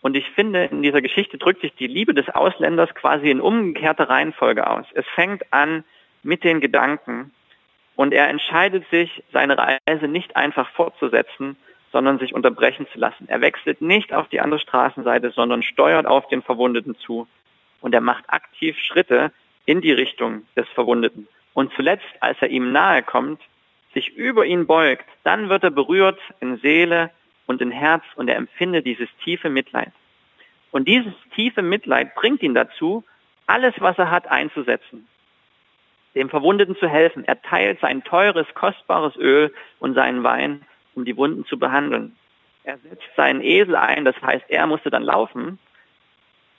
Und 0.00 0.16
ich 0.16 0.30
finde, 0.30 0.64
in 0.64 0.80
dieser 0.80 1.02
Geschichte 1.02 1.36
drückt 1.36 1.60
sich 1.60 1.74
die 1.74 1.88
Liebe 1.88 2.14
des 2.14 2.30
Ausländers 2.30 2.94
quasi 2.94 3.30
in 3.30 3.38
umgekehrter 3.38 4.08
Reihenfolge 4.08 4.66
aus. 4.66 4.86
Es 4.94 5.04
fängt 5.14 5.52
an 5.52 5.84
mit 6.22 6.42
den 6.42 6.62
Gedanken 6.62 7.32
und 7.96 8.14
er 8.14 8.30
entscheidet 8.30 8.88
sich, 8.88 9.22
seine 9.30 9.58
Reise 9.58 10.08
nicht 10.08 10.36
einfach 10.36 10.70
fortzusetzen, 10.70 11.58
sondern 11.92 12.18
sich 12.18 12.34
unterbrechen 12.34 12.86
zu 12.94 12.98
lassen. 12.98 13.28
Er 13.28 13.42
wechselt 13.42 13.82
nicht 13.82 14.14
auf 14.14 14.28
die 14.28 14.40
andere 14.40 14.60
Straßenseite, 14.60 15.32
sondern 15.32 15.62
steuert 15.62 16.06
auf 16.06 16.28
den 16.28 16.40
Verwundeten 16.40 16.96
zu. 16.96 17.28
Und 17.82 17.94
er 17.94 18.00
macht 18.00 18.24
aktiv 18.30 18.78
Schritte 18.78 19.32
in 19.66 19.80
die 19.80 19.92
Richtung 19.92 20.46
des 20.56 20.68
Verwundeten. 20.70 21.28
Und 21.54 21.72
zuletzt, 21.74 22.06
als 22.20 22.38
er 22.40 22.48
ihm 22.48 22.72
nahe 22.72 23.02
kommt, 23.02 23.40
sich 23.94 24.16
über 24.16 24.44
ihn 24.46 24.66
beugt, 24.66 25.06
dann 25.24 25.48
wird 25.48 25.64
er 25.64 25.70
berührt 25.70 26.18
in 26.40 26.58
Seele, 26.58 27.10
und 27.46 27.62
in 27.62 27.70
Herz 27.70 28.04
und 28.16 28.28
er 28.28 28.36
empfindet 28.36 28.86
dieses 28.86 29.08
tiefe 29.24 29.48
Mitleid. 29.48 29.92
Und 30.72 30.86
dieses 30.88 31.14
tiefe 31.34 31.62
Mitleid 31.62 32.14
bringt 32.14 32.42
ihn 32.42 32.54
dazu, 32.54 33.04
alles, 33.46 33.74
was 33.78 33.96
er 33.98 34.10
hat, 34.10 34.28
einzusetzen, 34.28 35.06
dem 36.14 36.28
Verwundeten 36.28 36.76
zu 36.76 36.88
helfen. 36.88 37.24
Er 37.24 37.40
teilt 37.40 37.80
sein 37.80 38.02
teures, 38.02 38.46
kostbares 38.54 39.16
Öl 39.16 39.54
und 39.78 39.94
seinen 39.94 40.24
Wein, 40.24 40.62
um 40.94 41.04
die 41.04 41.16
Wunden 41.16 41.46
zu 41.46 41.58
behandeln. 41.58 42.16
Er 42.64 42.78
setzt 42.78 43.08
seinen 43.16 43.40
Esel 43.42 43.76
ein, 43.76 44.04
das 44.04 44.20
heißt, 44.20 44.46
er 44.48 44.66
musste 44.66 44.90
dann 44.90 45.04
laufen 45.04 45.58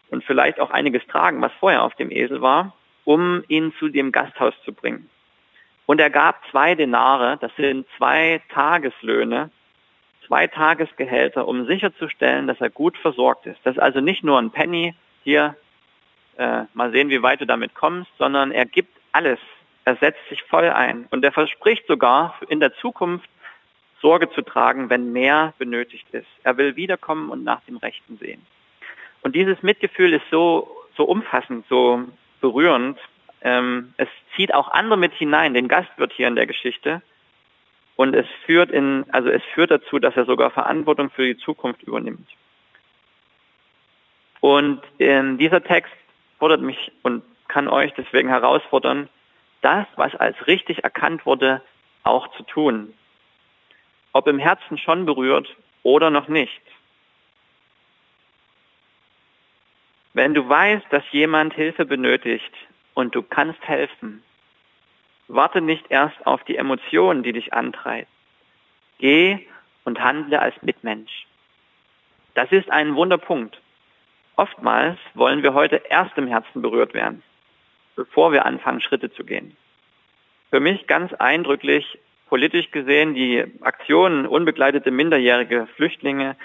und 0.09 0.23
vielleicht 0.23 0.61
auch 0.61 0.71
einiges 0.71 1.05
tragen, 1.07 1.41
was 1.41 1.51
vorher 1.59 1.83
auf 1.83 1.95
dem 1.95 2.11
Esel 2.11 2.41
war, 2.41 2.73
um 3.07 3.41
ihn 3.47 3.73
zu 3.79 3.87
dem 3.87 4.11
Gasthaus 4.11 4.53
zu 4.65 4.73
bringen. 4.73 5.09
Und 5.85 6.01
er 6.01 6.09
gab 6.09 6.43
zwei 6.51 6.75
Denare, 6.75 7.37
das 7.39 7.55
sind 7.55 7.87
zwei 7.95 8.41
Tageslöhne, 8.49 9.49
zwei 10.25 10.47
Tagesgehälter, 10.47 11.47
um 11.47 11.65
sicherzustellen, 11.67 12.47
dass 12.47 12.59
er 12.59 12.69
gut 12.69 12.97
versorgt 12.97 13.45
ist. 13.45 13.59
Das 13.63 13.77
ist 13.77 13.81
also 13.81 14.01
nicht 14.01 14.25
nur 14.25 14.37
ein 14.37 14.51
Penny 14.51 14.93
hier, 15.23 15.55
äh, 16.35 16.63
mal 16.73 16.91
sehen, 16.91 17.09
wie 17.09 17.23
weit 17.23 17.39
du 17.39 17.45
damit 17.45 17.75
kommst, 17.75 18.11
sondern 18.17 18.51
er 18.51 18.65
gibt 18.65 18.93
alles. 19.13 19.39
Er 19.85 19.95
setzt 19.95 20.27
sich 20.27 20.43
voll 20.43 20.69
ein 20.69 21.07
und 21.09 21.23
er 21.23 21.31
verspricht 21.31 21.87
sogar 21.87 22.37
in 22.49 22.59
der 22.59 22.75
Zukunft 22.75 23.29
Sorge 24.01 24.29
zu 24.31 24.41
tragen, 24.41 24.89
wenn 24.89 25.13
mehr 25.13 25.53
benötigt 25.57 26.07
ist. 26.11 26.27
Er 26.43 26.57
will 26.57 26.75
wiederkommen 26.75 27.29
und 27.29 27.45
nach 27.45 27.61
dem 27.61 27.77
Rechten 27.77 28.17
sehen. 28.17 28.45
Und 29.21 29.33
dieses 29.33 29.63
Mitgefühl 29.63 30.11
ist 30.11 30.29
so, 30.29 30.69
so 30.97 31.05
umfassend, 31.05 31.65
so 31.69 32.03
berührend. 32.41 32.99
Ähm, 33.41 33.93
es 33.97 34.07
zieht 34.35 34.53
auch 34.53 34.69
andere 34.69 34.97
mit 34.97 35.13
hinein, 35.13 35.53
den 35.53 35.67
Gastwirt 35.67 36.13
hier 36.13 36.27
in 36.27 36.35
der 36.35 36.47
Geschichte. 36.47 37.01
Und 37.95 38.15
es 38.15 38.27
führt 38.45 38.71
in, 38.71 39.05
also 39.11 39.29
es 39.29 39.41
führt 39.53 39.71
dazu, 39.71 39.99
dass 39.99 40.15
er 40.15 40.25
sogar 40.25 40.51
Verantwortung 40.51 41.09
für 41.09 41.25
die 41.25 41.37
Zukunft 41.37 41.81
übernimmt. 41.83 42.27
Und 44.39 44.81
in 44.99 45.37
dieser 45.37 45.63
Text 45.63 45.93
fordert 46.37 46.61
mich 46.61 46.91
und 47.01 47.23
kann 47.47 47.67
euch 47.67 47.93
deswegen 47.95 48.29
herausfordern, 48.29 49.09
das, 49.61 49.87
was 49.95 50.13
als 50.15 50.47
richtig 50.47 50.83
erkannt 50.83 51.25
wurde, 51.25 51.61
auch 52.03 52.27
zu 52.35 52.43
tun. 52.43 52.93
Ob 54.13 54.27
im 54.27 54.39
Herzen 54.39 54.77
schon 54.77 55.05
berührt 55.05 55.55
oder 55.83 56.09
noch 56.09 56.27
nicht. 56.27 56.61
Wenn 60.17 60.33
du 60.33 60.49
weißt, 60.49 60.87
dass 60.89 61.03
jemand 61.11 61.53
Hilfe 61.53 61.85
benötigt 61.85 62.51
und 62.95 63.13
du 63.13 63.21
kannst 63.21 63.61
helfen, 63.67 64.23
warte 65.27 65.61
nicht 65.61 65.85
erst 65.89 66.25
auf 66.25 66.43
die 66.45 66.55
Emotionen, 66.55 67.21
die 67.21 67.33
dich 67.33 67.53
antreiben. 67.53 68.09
Geh 68.97 69.45
und 69.83 70.01
handle 70.01 70.41
als 70.41 70.55
Mitmensch. 70.63 71.27
Das 72.33 72.51
ist 72.51 72.71
ein 72.71 72.95
Wunderpunkt. 72.95 73.61
Oftmals 74.37 74.97
wollen 75.13 75.43
wir 75.43 75.53
heute 75.53 75.83
erst 75.87 76.17
im 76.17 76.25
Herzen 76.25 76.63
berührt 76.63 76.95
werden, 76.95 77.21
bevor 77.95 78.31
wir 78.31 78.43
anfangen, 78.43 78.81
Schritte 78.81 79.11
zu 79.13 79.23
gehen. 79.23 79.55
Für 80.49 80.59
mich 80.59 80.87
ganz 80.87 81.13
eindrücklich, 81.13 81.99
politisch 82.27 82.71
gesehen, 82.71 83.13
die 83.13 83.45
Aktion, 83.61 84.25
unbegleitete 84.25 84.89
minderjährige 84.89 85.67
Flüchtlinge 85.75 86.35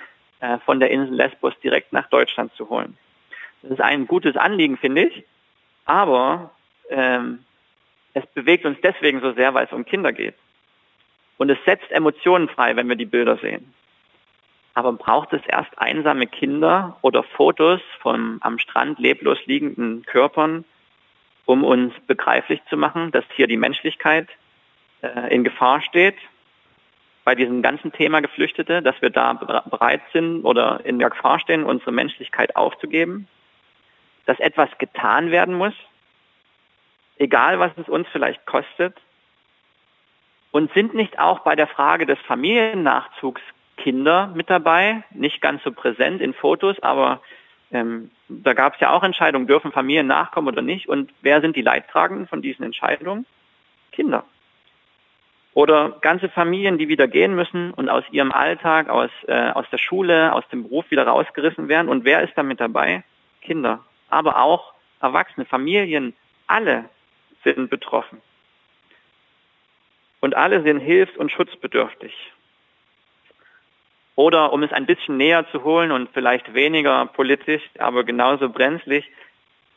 äh, 0.41 0.59
von 0.59 0.79
der 0.79 0.91
Insel 0.91 1.15
Lesbos 1.15 1.59
direkt 1.61 1.95
nach 1.95 2.11
Deutschland 2.11 2.53
zu 2.55 2.69
holen. 2.69 2.99
Das 3.63 3.73
ist 3.73 3.81
ein 3.81 4.07
gutes 4.07 4.37
Anliegen, 4.37 4.77
finde 4.77 5.05
ich. 5.05 5.25
Aber 5.85 6.51
ähm, 6.91 7.45
es 8.15 8.27
bewegt 8.35 8.65
uns 8.65 8.79
deswegen 8.83 9.21
so 9.21 9.33
sehr, 9.33 9.55
weil 9.55 9.67
es 9.67 9.73
um 9.73 9.85
Kinder 9.85 10.13
geht. 10.13 10.35
Und 11.39 11.51
es 11.51 11.59
setzt 11.65 11.91
Emotionen 11.91 12.49
frei, 12.49 12.77
wenn 12.77 12.89
wir 12.89 12.97
die 12.97 13.07
Bilder 13.07 13.37
sehen. 13.39 13.73
Aber 14.75 14.93
braucht 14.93 15.33
es 15.33 15.43
erst 15.47 15.79
einsame 15.79 16.27
Kinder 16.27 16.97
oder 17.03 17.23
Fotos 17.23 17.81
von 18.01 18.39
am 18.41 18.59
Strand 18.59 18.99
leblos 18.99 19.39
liegenden 19.47 20.05
Körpern, 20.07 20.65
um 21.45 21.65
uns 21.65 21.93
begreiflich 22.07 22.61
zu 22.71 22.77
machen, 22.77 23.11
dass 23.11 23.25
hier 23.35 23.47
die 23.47 23.57
Menschlichkeit 23.57 24.29
äh, 25.03 25.35
in 25.35 25.45
Gefahr 25.45 25.83
steht? 25.83 26.17
Bei 27.25 27.35
diesem 27.35 27.63
ganzen 27.63 27.93
Thema 27.93 28.21
Geflüchtete, 28.21 28.83
dass 28.83 29.01
wir 29.01 29.11
da 29.11 29.35
bereit 29.35 30.03
sind 30.13 30.45
oder 30.45 30.81
in 30.85 30.99
der 30.99 31.11
Gefahr 31.11 31.39
stehen, 31.39 31.65
unsere 31.65 31.93
Menschlichkeit 31.93 32.57
aufzugeben? 32.57 33.29
Dass 34.27 34.39
etwas 34.41 34.69
getan 34.79 35.31
werden 35.31 35.55
muss, 35.55 35.75
egal 37.19 37.59
was 37.59 37.73
es 37.77 37.89
uns 37.89 38.07
vielleicht 38.13 38.45
kostet? 38.47 38.97
Und 40.51 40.73
sind 40.75 40.95
nicht 40.95 41.19
auch 41.19 41.41
bei 41.41 41.57
der 41.57 41.67
Frage 41.67 42.05
des 42.05 42.19
Familiennachzugs 42.21 43.41
Kinder 43.79 44.31
mit 44.35 44.51
dabei? 44.51 45.03
Nicht 45.11 45.41
ganz 45.41 45.63
so 45.63 45.73
präsent 45.73 46.21
in 46.21 46.35
Fotos, 46.35 46.79
aber 46.83 47.23
ähm, 47.73 48.11
da 48.29 48.53
gab 48.53 48.75
es 48.75 48.81
ja 48.81 48.91
auch 48.91 49.03
Entscheidungen, 49.03 49.47
dürfen 49.47 49.73
Familien 49.73 50.07
nachkommen 50.07 50.49
oder 50.49 50.61
nicht? 50.61 50.89
Und 50.89 51.11
wer 51.23 51.41
sind 51.41 51.57
die 51.57 51.63
Leidtragenden 51.63 52.29
von 52.29 52.43
diesen 52.43 52.65
Entscheidungen? 52.65 53.25
Kinder. 53.93 54.25
Oder 55.55 55.97
ganze 56.01 56.29
Familien, 56.29 56.79
die 56.79 56.89
wieder 56.89 57.09
gehen 57.09 57.35
müssen 57.35 57.73
und 57.73 57.89
aus 57.89 58.05
ihrem 58.11 58.33
Alltag, 58.33 58.89
aus, 58.89 59.11
äh, 59.27 59.51
aus 59.51 59.67
der 59.71 59.79
Schule, 59.79 60.35
aus 60.35 60.47
dem 60.49 60.65
Beruf 60.65 60.91
wieder 60.91 61.07
rausgerissen 61.07 61.69
werden. 61.69 61.89
Und 61.89 62.05
wer 62.05 62.23
ist 62.23 62.37
da 62.37 62.43
mit 62.43 62.61
dabei? 62.61 63.05
Kinder 63.41 63.81
aber 64.13 64.41
auch 64.43 64.75
Erwachsene, 65.01 65.47
Familien, 65.47 66.15
alle 66.47 66.89
sind 67.43 67.71
betroffen. 67.71 68.21
Und 70.21 70.37
alle 70.37 70.63
sind 70.63 70.79
hilfs- 70.79 71.17
und 71.17 71.33
schutzbedürftig. 71.33 72.15
Oder 74.15 74.53
um 74.53 74.63
es 74.63 74.73
ein 74.73 74.87
bisschen 74.87 75.17
näher 75.17 75.51
zu 75.51 75.65
holen 75.65 75.91
und 75.91 76.11
vielleicht 76.13 76.55
weniger 76.55 77.07
politisch, 77.07 77.63
aber 77.79 78.05
genauso 78.05 78.51
brenzlig, 78.51 79.11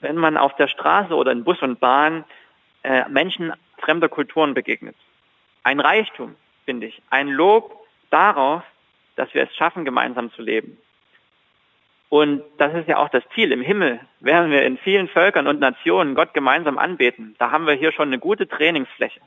wenn 0.02 0.18
man 0.18 0.38
auf 0.38 0.56
der 0.58 0.68
Straße 0.68 1.16
oder 1.16 1.32
in 1.32 1.44
Bus 1.44 1.62
und 1.62 1.80
Bahn 1.80 2.26
äh, 2.84 3.08
Menschen 3.10 3.54
fremder 3.80 4.10
Kulturen 4.10 4.54
begegnet. 4.54 4.96
Ein 5.64 5.80
Reichtum, 5.80 6.36
finde 6.66 6.88
ich. 6.88 7.02
Ein 7.10 7.30
Lob 7.30 7.88
darauf, 8.12 8.62
dass 9.16 9.34
wir 9.34 9.44
es 9.44 9.56
schaffen, 9.56 9.86
gemeinsam 9.86 10.32
zu 10.34 10.42
leben. 10.42 10.78
Und 12.16 12.44
das 12.58 12.74
ist 12.74 12.88
ja 12.88 12.96
auch 12.96 13.10
das 13.10 13.24
Ziel. 13.34 13.52
Im 13.52 13.62
Himmel 13.62 14.00
werden 14.22 14.50
wir 14.50 14.64
in 14.64 14.78
vielen 14.78 15.10
Völkern 15.10 15.48
und 15.48 15.60
Nationen 15.60 16.16
Gott 16.16 16.34
gemeinsam 16.34 16.78
anbeten. 16.78 17.36
Da 17.40 17.52
haben 17.52 17.68
wir 17.68 17.74
hier 17.74 17.92
schon 17.92 18.08
eine 18.08 18.20
gute 18.20 18.48
Trainingsfläche. 18.48 19.20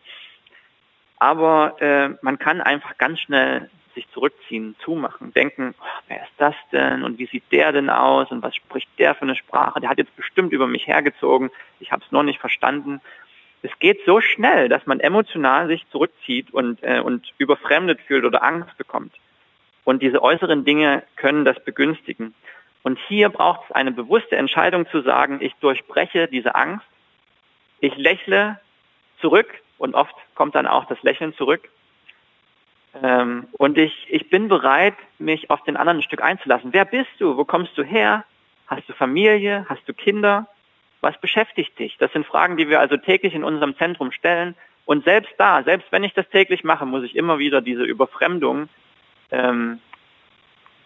Aber 1.18 1.77
äh, 1.83 2.09
man 2.22 2.38
kann 2.38 2.62
einfach 2.62 2.96
ganz 2.96 3.20
schnell 3.20 3.68
sich 3.94 4.09
zurückziehen, 4.14 4.74
zumachen, 4.83 5.35
denken, 5.35 5.74
oh, 5.79 5.85
wer 6.09 6.22
ist 6.22 6.33
das 6.38 6.55
denn 6.72 7.05
und 7.05 7.18
wie 7.18 7.27
sieht 7.27 7.53
der 7.53 7.72
denn 7.72 7.90
aus 7.90 8.31
und 8.31 8.42
was 8.42 8.57
spricht 8.57 8.88
der 8.98 9.14
für 9.14 9.22
eine 9.22 9.37
Sprache? 9.37 9.81
Der 9.81 9.90
hat 9.90 9.98
jetzt 9.98 10.16
bestimmt 10.16 10.55
über 10.55 10.66
mich 10.66 10.87
hergezogen, 10.87 11.51
ich 11.81 11.92
habe 11.92 12.03
es 12.07 12.11
noch 12.11 12.22
nicht 12.22 12.40
verstanden. 12.40 13.03
Es 13.61 13.79
geht 13.81 14.01
so 14.07 14.22
schnell, 14.22 14.70
dass 14.70 14.87
man 14.87 14.98
emotional 15.01 15.68
sich 15.68 15.87
zurückzieht 15.90 16.55
und, 16.55 16.83
äh, 16.83 17.01
und 17.01 17.35
überfremdet 17.37 18.01
fühlt 18.01 18.24
oder 18.24 18.42
Angst 18.42 18.79
bekommt. 18.79 19.12
Und 19.85 20.01
diese 20.01 20.22
äußeren 20.22 20.64
Dinge 20.64 21.03
können 21.16 21.44
das 21.44 21.62
begünstigen. 21.62 22.35
Und 22.83 22.99
hier 23.09 23.29
braucht 23.29 23.69
es 23.69 23.75
eine 23.75 23.93
bewusste 23.93 24.37
Entscheidung 24.37 24.88
zu 24.88 25.03
sagen, 25.03 25.38
ich 25.41 25.55
durchbreche 25.57 26.29
diese 26.29 26.55
Angst, 26.55 26.87
ich 27.81 27.97
lächle 27.97 28.61
zurück 29.21 29.49
und 29.79 29.95
oft 29.95 30.14
kommt 30.35 30.55
dann 30.55 30.67
auch 30.67 30.85
das 30.87 31.03
Lächeln 31.03 31.35
zurück. 31.35 31.69
Ähm, 33.03 33.49
und 33.53 33.79
ich, 33.79 34.07
ich 34.09 34.31
bin 34.31 34.49
bereit, 34.49 34.95
mich 35.19 35.51
auf 35.51 35.62
den 35.64 35.77
anderen 35.77 35.99
ein 35.99 36.03
Stück 36.03 36.23
einzulassen. 36.23 36.73
Wer 36.73 36.85
bist 36.85 37.11
du? 37.19 37.37
Wo 37.37 37.45
kommst 37.45 37.77
du 37.77 37.83
her? 37.83 38.25
Hast 38.67 38.88
du 38.88 38.93
Familie? 38.93 39.67
Hast 39.69 39.87
du 39.88 39.95
Kinder? 39.95 40.49
Was 41.01 41.21
beschäftigt 41.21 41.79
dich? 41.79 41.97
Das 41.99 42.12
sind 42.12 42.27
Fragen, 42.27 42.57
die 42.57 42.69
wir 42.69 42.81
also 42.81 42.97
täglich 42.97 43.35
in 43.35 43.45
unserem 43.45 43.77
Zentrum 43.77 44.11
stellen. 44.11 44.57
Und 44.85 45.05
selbst 45.05 45.33
da, 45.38 45.62
selbst 45.62 45.93
wenn 45.93 46.03
ich 46.03 46.14
das 46.14 46.29
täglich 46.31 46.64
mache, 46.64 46.87
muss 46.87 47.05
ich 47.05 47.14
immer 47.14 47.38
wieder 47.38 47.61
diese 47.61 47.85
Überfremdung 47.85 48.69
ähm, 49.31 49.81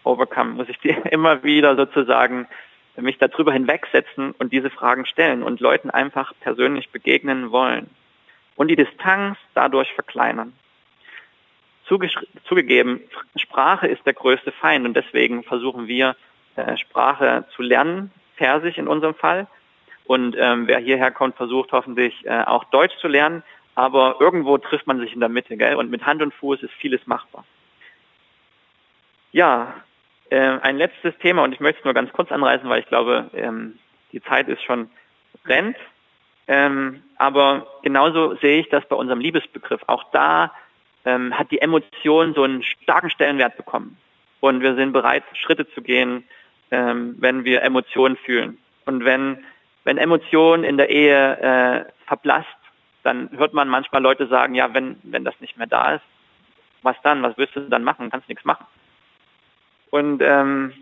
overcome, 0.03 0.51
muss 0.51 0.69
ich 0.69 0.79
die 0.79 0.89
immer 1.11 1.43
wieder 1.43 1.75
sozusagen 1.75 2.47
mich 2.95 3.17
darüber 3.17 3.51
hinwegsetzen 3.51 4.35
und 4.37 4.53
diese 4.53 4.69
Fragen 4.69 5.05
stellen 5.05 5.41
und 5.41 5.59
Leuten 5.59 5.89
einfach 5.89 6.33
persönlich 6.41 6.91
begegnen 6.91 7.51
wollen 7.51 7.89
und 8.55 8.67
die 8.67 8.75
Distanz 8.75 9.37
dadurch 9.55 9.91
verkleinern. 9.93 10.53
zugegeben, 11.87 13.01
Sprache 13.35 13.87
ist 13.87 14.05
der 14.05 14.13
größte 14.13 14.51
Feind 14.51 14.85
und 14.85 14.95
deswegen 14.95 15.43
versuchen 15.43 15.87
wir, 15.87 16.15
äh, 16.55 16.77
Sprache 16.77 17.45
zu 17.55 17.63
lernen, 17.63 18.11
Persisch 18.35 18.77
in 18.77 18.87
unserem 18.87 19.15
Fall. 19.15 19.47
Und 20.05 20.35
ähm, 20.37 20.67
wer 20.67 20.79
hierher 20.79 21.11
kommt, 21.11 21.35
versucht 21.35 21.71
hoffentlich 21.71 22.25
äh, 22.25 22.43
auch 22.43 22.63
Deutsch 22.65 22.97
zu 22.99 23.07
lernen. 23.07 23.43
Aber 23.75 24.17
irgendwo 24.19 24.57
trifft 24.57 24.85
man 24.87 24.99
sich 24.99 25.13
in 25.13 25.19
der 25.19 25.29
Mitte, 25.29 25.55
gell? 25.57 25.75
Und 25.75 25.89
mit 25.89 26.05
Hand 26.05 26.21
und 26.21 26.33
Fuß 26.33 26.61
ist 26.61 26.73
vieles 26.73 27.05
machbar. 27.07 27.45
Ja, 29.31 29.73
äh, 30.33 30.59
ein 30.61 30.77
letztes 30.77 31.15
Thema 31.19 31.43
und 31.43 31.53
ich 31.53 31.59
möchte 31.59 31.79
es 31.79 31.85
nur 31.85 31.93
ganz 31.93 32.11
kurz 32.11 32.31
anreißen, 32.31 32.67
weil 32.67 32.79
ich 32.79 32.87
glaube, 32.87 33.29
ähm, 33.35 33.77
die 34.11 34.21
Zeit 34.21 34.47
ist 34.47 34.63
schon 34.63 34.89
rennt. 35.45 35.77
Ähm, 36.47 37.03
aber 37.17 37.67
genauso 37.83 38.35
sehe 38.37 38.59
ich 38.59 38.69
das 38.69 38.83
bei 38.87 38.95
unserem 38.95 39.19
Liebesbegriff. 39.19 39.81
Auch 39.87 40.05
da 40.11 40.51
ähm, 41.05 41.37
hat 41.37 41.51
die 41.51 41.61
Emotion 41.61 42.33
so 42.33 42.43
einen 42.43 42.63
starken 42.63 43.11
Stellenwert 43.11 43.57
bekommen. 43.57 43.97
Und 44.39 44.61
wir 44.61 44.75
sind 44.75 44.91
bereit, 44.91 45.23
Schritte 45.33 45.69
zu 45.69 45.81
gehen, 45.81 46.23
ähm, 46.71 47.15
wenn 47.19 47.45
wir 47.45 47.61
Emotionen 47.61 48.17
fühlen. 48.17 48.57
Und 48.85 49.05
wenn, 49.05 49.45
wenn 49.83 49.97
Emotionen 49.97 50.63
in 50.63 50.77
der 50.77 50.89
Ehe 50.89 51.37
äh, 51.37 51.85
verblasst, 52.07 52.47
dann 53.03 53.29
hört 53.37 53.53
man 53.53 53.69
manchmal 53.69 54.01
Leute 54.01 54.27
sagen, 54.27 54.55
ja, 54.55 54.73
wenn, 54.73 54.97
wenn 55.03 55.23
das 55.23 55.39
nicht 55.39 55.57
mehr 55.57 55.67
da 55.67 55.93
ist, 55.93 56.03
was 56.81 56.95
dann? 57.03 57.21
Was 57.21 57.37
willst 57.37 57.55
du 57.55 57.61
dann 57.61 57.83
machen? 57.83 58.09
Kannst 58.09 58.27
nichts 58.27 58.43
machen. 58.43 58.65
Und 59.93 60.23
ähm, 60.23 60.73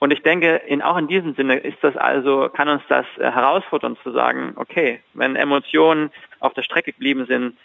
und 0.00 0.12
ich 0.12 0.22
denke, 0.22 0.56
in, 0.66 0.82
auch 0.82 0.96
in 0.96 1.06
diesem 1.06 1.34
Sinne 1.34 1.58
ist 1.58 1.78
das 1.82 1.96
also, 1.96 2.48
kann 2.48 2.68
uns 2.68 2.82
das 2.88 3.06
äh, 3.18 3.30
herausfordern 3.30 3.96
zu 4.02 4.10
sagen, 4.10 4.54
okay, 4.56 5.00
wenn 5.14 5.36
Emotionen 5.36 6.10
auf 6.40 6.52
der 6.54 6.62
Strecke 6.64 6.92
geblieben 6.92 7.26
sind, 7.26 7.56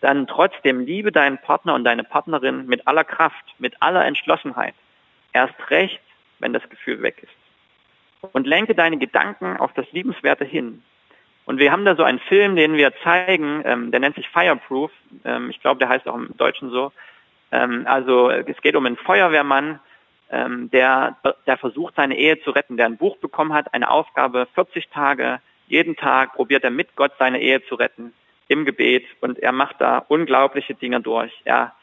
dann 0.00 0.26
trotzdem 0.26 0.80
liebe 0.80 1.12
deinen 1.12 1.38
Partner 1.38 1.74
und 1.74 1.84
deine 1.84 2.02
Partnerin 2.02 2.66
mit 2.66 2.88
aller 2.88 3.04
Kraft, 3.04 3.44
mit 3.58 3.80
aller 3.80 4.04
Entschlossenheit. 4.04 4.74
Erst 5.32 5.54
recht, 5.70 6.00
wenn 6.40 6.52
das 6.52 6.68
Gefühl 6.68 7.02
weg 7.02 7.22
ist. 7.22 8.32
Und 8.32 8.48
lenke 8.48 8.74
deine 8.74 8.98
Gedanken 8.98 9.58
auf 9.58 9.72
das 9.74 9.86
Liebenswerte 9.92 10.44
hin. 10.44 10.82
Und 11.44 11.60
wir 11.60 11.70
haben 11.70 11.84
da 11.84 11.94
so 11.94 12.02
einen 12.02 12.18
Film, 12.18 12.56
den 12.56 12.72
wir 12.72 12.92
zeigen, 13.04 13.62
ähm, 13.64 13.92
der 13.92 14.00
nennt 14.00 14.16
sich 14.16 14.28
Fireproof. 14.30 14.90
Ähm, 15.24 15.50
ich 15.50 15.60
glaube, 15.60 15.78
der 15.78 15.88
heißt 15.88 16.08
auch 16.08 16.16
im 16.16 16.36
Deutschen 16.36 16.70
so. 16.70 16.90
Ähm, 17.52 17.84
also 17.86 18.28
es 18.30 18.60
geht 18.60 18.74
um 18.74 18.86
einen 18.86 18.96
Feuerwehrmann, 18.96 19.78
ähm, 20.32 20.70
der, 20.70 21.16
der 21.46 21.58
versucht, 21.58 21.94
seine 21.94 22.16
Ehe 22.16 22.40
zu 22.40 22.50
retten, 22.50 22.76
der 22.76 22.86
ein 22.86 22.96
Buch 22.96 23.18
bekommen 23.18 23.52
hat, 23.52 23.72
eine 23.74 23.90
Aufgabe, 23.90 24.48
40 24.54 24.88
Tage, 24.88 25.40
jeden 25.68 25.94
Tag 25.94 26.34
probiert 26.34 26.64
er 26.64 26.70
mit 26.70 26.96
Gott 26.96 27.12
seine 27.18 27.40
Ehe 27.40 27.64
zu 27.66 27.76
retten, 27.76 28.12
im 28.48 28.64
Gebet. 28.64 29.06
Und 29.20 29.38
er 29.38 29.52
macht 29.52 29.80
da 29.80 29.98
unglaubliche 29.98 30.74
Dinge 30.74 31.00
durch. 31.00 31.32
Er 31.44 31.74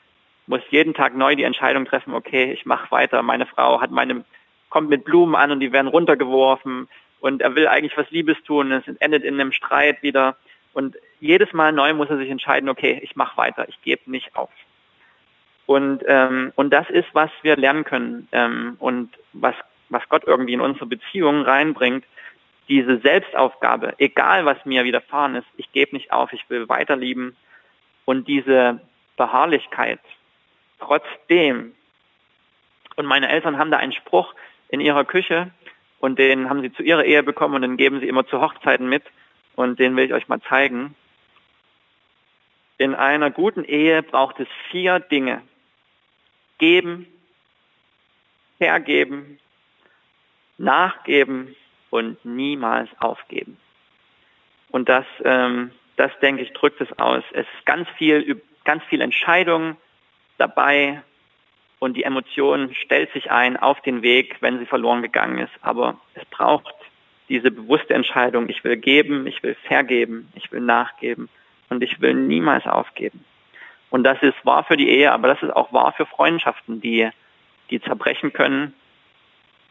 muss 0.47 0.61
jeden 0.69 0.93
Tag 0.93 1.15
neu 1.15 1.35
die 1.35 1.43
Entscheidung 1.43 1.85
treffen, 1.85 2.13
okay, 2.13 2.51
ich 2.51 2.65
mache 2.65 2.91
weiter, 2.91 3.21
meine 3.21 3.45
Frau 3.45 3.81
hat 3.81 3.91
meine, 3.91 4.25
kommt 4.69 4.89
mit 4.89 5.05
Blumen 5.05 5.35
an 5.35 5.51
und 5.51 5.59
die 5.59 5.71
werden 5.71 5.87
runtergeworfen. 5.87 6.87
Und 7.19 7.41
er 7.41 7.55
will 7.55 7.67
eigentlich 7.67 7.97
was 7.97 8.09
Liebes 8.11 8.37
tun, 8.43 8.71
es 8.71 8.87
endet 8.99 9.23
in 9.23 9.39
einem 9.39 9.51
Streit 9.51 10.01
wieder. 10.01 10.37
Und 10.73 10.97
jedes 11.19 11.53
Mal 11.53 11.71
neu 11.71 11.93
muss 11.93 12.09
er 12.09 12.17
sich 12.17 12.29
entscheiden, 12.29 12.69
okay, 12.69 12.99
ich 13.03 13.15
mache 13.15 13.37
weiter, 13.37 13.67
ich 13.67 13.81
gebe 13.81 14.09
nicht 14.09 14.35
auf. 14.35 14.49
Und, 15.69 16.03
ähm, 16.07 16.51
und 16.55 16.71
das 16.71 16.89
ist, 16.89 17.09
was 17.13 17.29
wir 17.43 17.55
lernen 17.55 17.83
können 17.83 18.27
ähm, 18.31 18.75
und 18.79 19.11
was, 19.33 19.53
was 19.89 20.01
Gott 20.09 20.23
irgendwie 20.25 20.53
in 20.53 20.61
unsere 20.61 20.87
Beziehungen 20.87 21.43
reinbringt. 21.43 22.03
Diese 22.69 22.97
Selbstaufgabe, 22.97 23.93
egal 23.99 24.45
was 24.45 24.57
mir 24.65 24.83
widerfahren 24.83 25.35
ist, 25.35 25.45
ich 25.57 25.71
gebe 25.71 25.95
nicht 25.95 26.11
auf, 26.11 26.33
ich 26.33 26.49
will 26.49 26.67
weiter 26.69 26.95
lieben. 26.95 27.35
Und 28.05 28.27
diese 28.27 28.81
Beharrlichkeit, 29.15 29.99
trotzdem. 30.79 31.73
Und 32.95 33.05
meine 33.05 33.29
Eltern 33.29 33.59
haben 33.59 33.69
da 33.69 33.77
einen 33.77 33.93
Spruch 33.93 34.33
in 34.69 34.81
ihrer 34.81 35.05
Küche 35.05 35.51
und 35.99 36.17
den 36.17 36.49
haben 36.49 36.63
sie 36.63 36.73
zu 36.73 36.81
ihrer 36.81 37.05
Ehe 37.05 37.21
bekommen 37.21 37.53
und 37.53 37.61
den 37.61 37.77
geben 37.77 37.99
sie 37.99 38.07
immer 38.07 38.25
zu 38.25 38.41
Hochzeiten 38.41 38.89
mit 38.89 39.03
und 39.55 39.77
den 39.77 39.95
will 39.95 40.05
ich 40.05 40.13
euch 40.13 40.27
mal 40.27 40.41
zeigen. 40.41 40.95
In 42.79 42.95
einer 42.95 43.29
guten 43.29 43.65
Ehe 43.65 44.01
braucht 44.01 44.39
es 44.39 44.47
vier 44.71 44.99
Dinge 44.99 45.43
geben, 46.59 47.07
hergeben, 48.59 49.39
nachgeben 50.57 51.55
und 51.89 52.23
niemals 52.23 52.89
aufgeben. 52.99 53.57
Und 54.69 54.87
das, 54.87 55.05
ähm, 55.23 55.71
das 55.95 56.11
denke 56.21 56.43
ich, 56.43 56.53
drückt 56.53 56.79
es 56.81 56.99
aus. 56.99 57.23
Es 57.31 57.47
ist 57.57 57.65
ganz 57.65 57.89
viel, 57.97 58.39
ganz 58.63 58.83
viel 58.83 59.01
Entscheidung 59.01 59.77
dabei 60.37 61.01
und 61.79 61.95
die 61.95 62.03
Emotion 62.03 62.75
stellt 62.75 63.11
sich 63.13 63.31
ein 63.31 63.57
auf 63.57 63.81
den 63.81 64.01
Weg, 64.01 64.37
wenn 64.41 64.59
sie 64.59 64.65
verloren 64.65 65.01
gegangen 65.01 65.39
ist. 65.39 65.53
Aber 65.61 65.99
es 66.13 66.25
braucht 66.25 66.75
diese 67.29 67.51
bewusste 67.51 67.93
Entscheidung. 67.93 68.49
Ich 68.49 68.63
will 68.63 68.77
geben, 68.77 69.25
ich 69.27 69.41
will 69.41 69.55
vergeben, 69.55 70.31
ich 70.35 70.51
will 70.51 70.61
nachgeben 70.61 71.29
und 71.69 71.81
ich 71.81 72.01
will 72.01 72.13
niemals 72.13 72.65
aufgeben. 72.67 73.23
Und 73.89 74.03
das 74.03 74.21
ist 74.21 74.45
wahr 74.45 74.63
für 74.63 74.77
die 74.77 74.89
Ehe, 74.89 75.11
aber 75.11 75.27
das 75.27 75.41
ist 75.41 75.55
auch 75.55 75.73
wahr 75.73 75.93
für 75.93 76.05
Freundschaften, 76.05 76.81
die, 76.81 77.09
die 77.69 77.81
zerbrechen 77.81 78.33
können, 78.33 78.73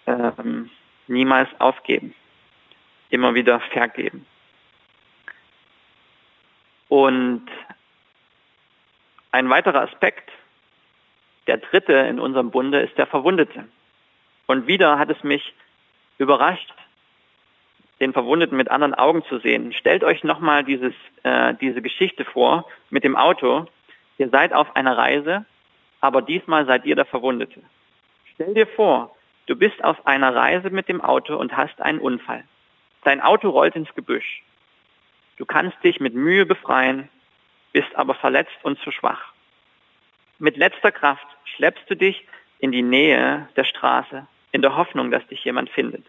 ähm, 0.07 0.70
niemals 1.07 1.48
aufgeben, 1.61 2.14
immer 3.11 3.35
wieder 3.35 3.61
vergeben. 3.61 4.26
Und 6.88 7.46
ein 9.31 9.48
weiterer 9.50 9.83
Aspekt, 9.83 10.31
der 11.46 11.59
dritte 11.59 11.92
in 11.92 12.18
unserem 12.18 12.50
Bunde, 12.50 12.81
ist 12.81 12.96
der 12.98 13.07
Verwundete. 13.07 13.68
Und 14.46 14.66
wieder 14.66 14.98
hat 14.98 15.11
es 15.11 15.22
mich 15.22 15.54
überrascht, 16.16 16.72
den 18.00 18.12
Verwundeten 18.12 18.57
mit 18.57 18.70
anderen 18.70 18.94
Augen 18.94 19.24
zu 19.24 19.38
sehen. 19.38 19.72
Stellt 19.72 20.04
euch 20.04 20.24
nochmal 20.24 20.64
äh, 20.68 21.54
diese 21.61 21.83
Geschichte 21.83 22.24
vor 22.24 22.66
mit 22.90 23.04
dem 23.04 23.16
Auto. 23.16 23.66
Ihr 24.18 24.28
seid 24.28 24.52
auf 24.52 24.74
einer 24.76 24.96
Reise, 24.98 25.46
aber 26.00 26.22
diesmal 26.22 26.66
seid 26.66 26.85
ihr 26.85 26.96
der 26.96 27.07
Verwundete. 27.07 27.62
Stell 28.35 28.54
dir 28.54 28.66
vor, 28.66 29.16
du 29.46 29.57
bist 29.57 29.83
auf 29.83 30.07
einer 30.07 30.35
Reise 30.35 30.70
mit 30.70 30.88
dem 30.88 31.00
Auto 31.00 31.37
und 31.37 31.57
hast 31.57 31.81
einen 31.81 32.00
Unfall. 32.00 32.44
Dein 33.04 33.20
Auto 33.20 33.48
rollt 33.48 33.76
ins 33.76 33.94
Gebüsch. 33.94 34.42
Du 35.37 35.46
kannst 35.46 35.83
dich 35.85 36.00
mit 36.00 36.14
Mühe 36.14 36.46
befreien, 36.46 37.09
bist 37.72 37.94
aber 37.94 38.14
verletzt 38.14 38.59
und 38.62 38.78
zu 38.81 38.90
schwach. 38.90 39.33
Mit 40.40 40.57
letzter 40.57 40.92
Kraft 40.92 41.26
schleppst 41.44 41.88
du 41.88 41.96
dich 41.96 42.26
in 42.59 42.72
die 42.72 42.83
Nähe 42.83 43.48
der 43.57 43.64
Straße, 43.64 44.26
in 44.50 44.62
der 44.62 44.76
Hoffnung, 44.76 45.11
dass 45.12 45.26
dich 45.28 45.44
jemand 45.44 45.70
findet. 45.70 46.04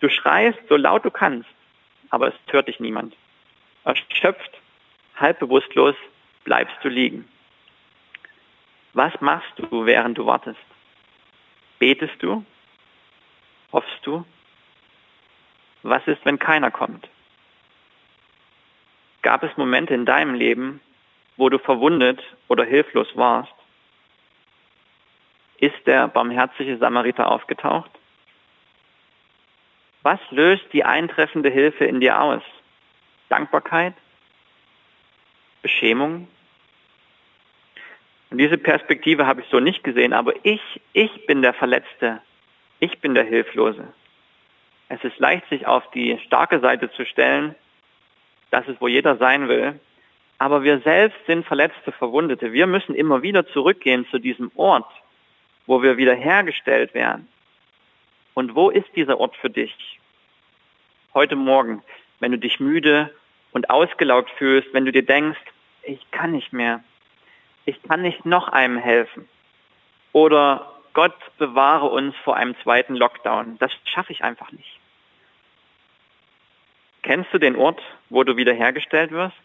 Du 0.00 0.10
schreist 0.10 0.58
so 0.68 0.76
laut 0.76 1.04
du 1.04 1.10
kannst, 1.10 1.48
aber 2.10 2.28
es 2.28 2.34
hört 2.48 2.68
dich 2.68 2.80
niemand. 2.80 3.16
Erschöpft, 3.84 4.60
halb 5.16 5.38
bewusstlos 5.38 5.96
bleibst 6.44 6.76
du 6.82 6.88
liegen. 6.88 7.28
Was 8.92 9.12
machst 9.20 9.52
du, 9.56 9.86
während 9.86 10.16
du 10.16 10.26
wartest? 10.26 10.60
Betest 11.78 12.22
du? 12.22 12.44
Hoffst 13.72 14.06
du? 14.06 14.24
Was 15.82 16.06
ist, 16.06 16.24
wenn 16.24 16.38
keiner 16.38 16.70
kommt? 16.70 17.08
Gab 19.22 19.42
es 19.42 19.56
Momente 19.56 19.94
in 19.94 20.06
deinem 20.06 20.34
Leben, 20.34 20.80
wo 21.36 21.48
du 21.48 21.58
verwundet 21.58 22.22
oder 22.48 22.64
hilflos 22.64 23.08
warst? 23.14 23.52
Ist 25.58 25.86
der 25.86 26.08
barmherzige 26.08 26.76
Samariter 26.78 27.30
aufgetaucht? 27.30 27.90
Was 30.02 30.20
löst 30.30 30.64
die 30.72 30.84
eintreffende 30.84 31.48
Hilfe 31.48 31.86
in 31.86 32.00
dir 32.00 32.20
aus? 32.20 32.42
Dankbarkeit? 33.30 33.94
Beschämung? 35.64 36.28
Und 38.30 38.36
diese 38.38 38.58
Perspektive 38.58 39.26
habe 39.26 39.40
ich 39.40 39.48
so 39.48 39.60
nicht 39.60 39.82
gesehen, 39.82 40.12
aber 40.12 40.34
ich, 40.42 40.60
ich 40.92 41.26
bin 41.26 41.40
der 41.40 41.54
Verletzte. 41.54 42.20
Ich 42.80 43.00
bin 43.00 43.14
der 43.14 43.24
Hilflose. 43.24 43.88
Es 44.90 45.02
ist 45.02 45.18
leicht, 45.18 45.48
sich 45.48 45.66
auf 45.66 45.90
die 45.92 46.18
starke 46.26 46.60
Seite 46.60 46.92
zu 46.92 47.06
stellen. 47.06 47.54
Das 48.50 48.68
ist, 48.68 48.78
wo 48.80 48.88
jeder 48.88 49.16
sein 49.16 49.48
will. 49.48 49.80
Aber 50.38 50.62
wir 50.62 50.80
selbst 50.80 51.16
sind 51.26 51.46
Verletzte, 51.46 51.92
Verwundete. 51.92 52.52
Wir 52.52 52.66
müssen 52.66 52.94
immer 52.94 53.22
wieder 53.22 53.46
zurückgehen 53.46 54.06
zu 54.10 54.18
diesem 54.18 54.52
Ort, 54.56 54.90
wo 55.66 55.82
wir 55.82 55.96
wiederhergestellt 55.96 56.92
werden. 56.92 57.26
Und 58.34 58.54
wo 58.54 58.68
ist 58.68 58.88
dieser 58.94 59.18
Ort 59.18 59.34
für 59.36 59.48
dich? 59.48 59.74
Heute 61.14 61.36
Morgen, 61.36 61.82
wenn 62.20 62.32
du 62.32 62.38
dich 62.38 62.60
müde 62.60 63.14
und 63.52 63.70
ausgelaugt 63.70 64.30
fühlst, 64.36 64.74
wenn 64.74 64.84
du 64.84 64.92
dir 64.92 65.06
denkst, 65.06 65.40
ich 65.84 66.10
kann 66.10 66.32
nicht 66.32 66.52
mehr, 66.52 66.82
ich 67.64 67.82
kann 67.82 68.02
nicht 68.02 68.24
noch 68.26 68.48
einem 68.48 68.76
helfen. 68.76 69.28
Oder 70.12 70.72
Gott 70.92 71.16
bewahre 71.38 71.86
uns 71.86 72.14
vor 72.24 72.36
einem 72.36 72.56
zweiten 72.62 72.94
Lockdown. 72.94 73.58
Das 73.58 73.72
schaffe 73.84 74.12
ich 74.12 74.22
einfach 74.22 74.52
nicht. 74.52 74.78
Kennst 77.02 77.32
du 77.34 77.38
den 77.38 77.56
Ort, 77.56 77.82
wo 78.08 78.22
du 78.22 78.36
wiederhergestellt 78.36 79.10
wirst? 79.10 79.36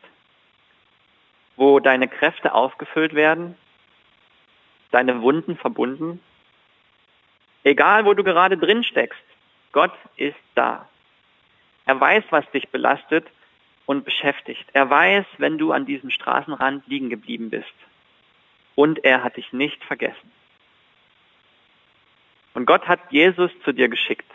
Wo 1.55 1.79
deine 1.79 2.07
Kräfte 2.07 2.53
aufgefüllt 2.53 3.15
werden? 3.15 3.57
Deine 4.91 5.21
Wunden 5.21 5.57
verbunden? 5.57 6.21
Egal, 7.63 8.05
wo 8.05 8.13
du 8.13 8.23
gerade 8.23 8.57
drin 8.57 8.83
steckst, 8.83 9.21
Gott 9.71 9.93
ist 10.15 10.37
da. 10.55 10.87
Er 11.85 11.99
weiß, 11.99 12.23
was 12.29 12.49
dich 12.51 12.69
belastet 12.69 13.27
und 13.89 14.05
beschäftigt. 14.05 14.67
Er 14.73 14.87
weiß, 14.87 15.25
wenn 15.39 15.57
du 15.57 15.71
an 15.71 15.87
diesem 15.87 16.11
Straßenrand 16.11 16.85
liegen 16.85 17.09
geblieben 17.09 17.49
bist 17.49 17.73
und 18.75 19.03
er 19.03 19.23
hat 19.23 19.37
dich 19.37 19.51
nicht 19.51 19.83
vergessen. 19.83 20.31
Und 22.53 22.67
Gott 22.67 22.87
hat 22.87 22.99
Jesus 23.09 23.49
zu 23.63 23.71
dir 23.71 23.89
geschickt. 23.89 24.29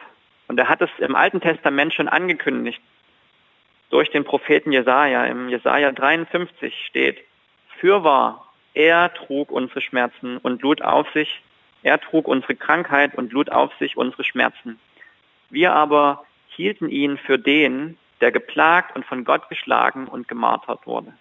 Und 0.48 0.58
er 0.58 0.68
hat 0.68 0.82
es 0.82 0.90
im 0.98 1.14
Alten 1.14 1.40
Testament 1.40 1.94
schon 1.94 2.08
angekündigt. 2.08 2.82
Durch 3.90 4.10
den 4.10 4.24
Propheten 4.24 4.72
Jesaja. 4.72 5.24
Im 5.26 5.48
Jesaja 5.48 5.92
53 5.92 6.86
steht, 6.86 7.24
Fürwahr, 7.78 8.52
er 8.74 9.14
trug 9.14 9.52
unsere 9.52 9.82
Schmerzen 9.82 10.38
und 10.38 10.62
lud 10.62 10.82
auf 10.82 11.08
sich, 11.12 11.42
er 11.84 12.00
trug 12.00 12.26
unsere 12.26 12.56
Krankheit 12.56 13.14
und 13.14 13.32
lud 13.32 13.50
auf 13.50 13.72
sich 13.78 13.96
unsere 13.96 14.24
Schmerzen. 14.24 14.80
Wir 15.48 15.74
aber 15.74 16.24
hielten 16.48 16.88
ihn 16.88 17.18
für 17.18 17.38
den, 17.38 17.98
der 18.24 18.32
geplagt 18.32 18.96
und 18.96 19.04
von 19.04 19.24
Gott 19.24 19.48
geschlagen 19.50 20.08
und 20.08 20.26
gemartert 20.26 20.86
wurde 20.86 21.12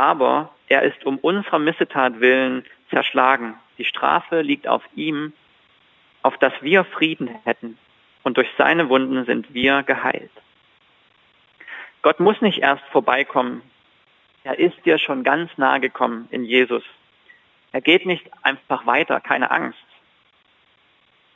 aber 0.00 0.54
er 0.68 0.82
ist 0.82 1.04
um 1.04 1.18
unserer 1.18 1.58
Missetat 1.58 2.20
willen 2.20 2.64
zerschlagen. 2.88 3.54
Die 3.76 3.84
Strafe 3.84 4.40
liegt 4.40 4.66
auf 4.66 4.82
ihm 4.94 5.34
auf 6.22 6.38
dass 6.38 6.52
wir 6.60 6.84
Frieden 6.84 7.28
hätten. 7.44 7.78
Und 8.22 8.36
durch 8.36 8.48
seine 8.56 8.88
Wunden 8.88 9.24
sind 9.26 9.52
wir 9.54 9.82
geheilt. 9.82 10.30
Gott 12.02 12.20
muss 12.20 12.40
nicht 12.40 12.58
erst 12.58 12.84
vorbeikommen. 12.92 13.62
Er 14.44 14.58
ist 14.58 14.84
dir 14.86 14.98
schon 14.98 15.22
ganz 15.22 15.50
nahe 15.58 15.80
gekommen 15.80 16.28
in 16.30 16.44
Jesus. 16.44 16.82
Er 17.72 17.80
geht 17.80 18.06
nicht 18.06 18.26
einfach 18.42 18.86
weiter, 18.86 19.20
keine 19.20 19.50
Angst. 19.50 19.78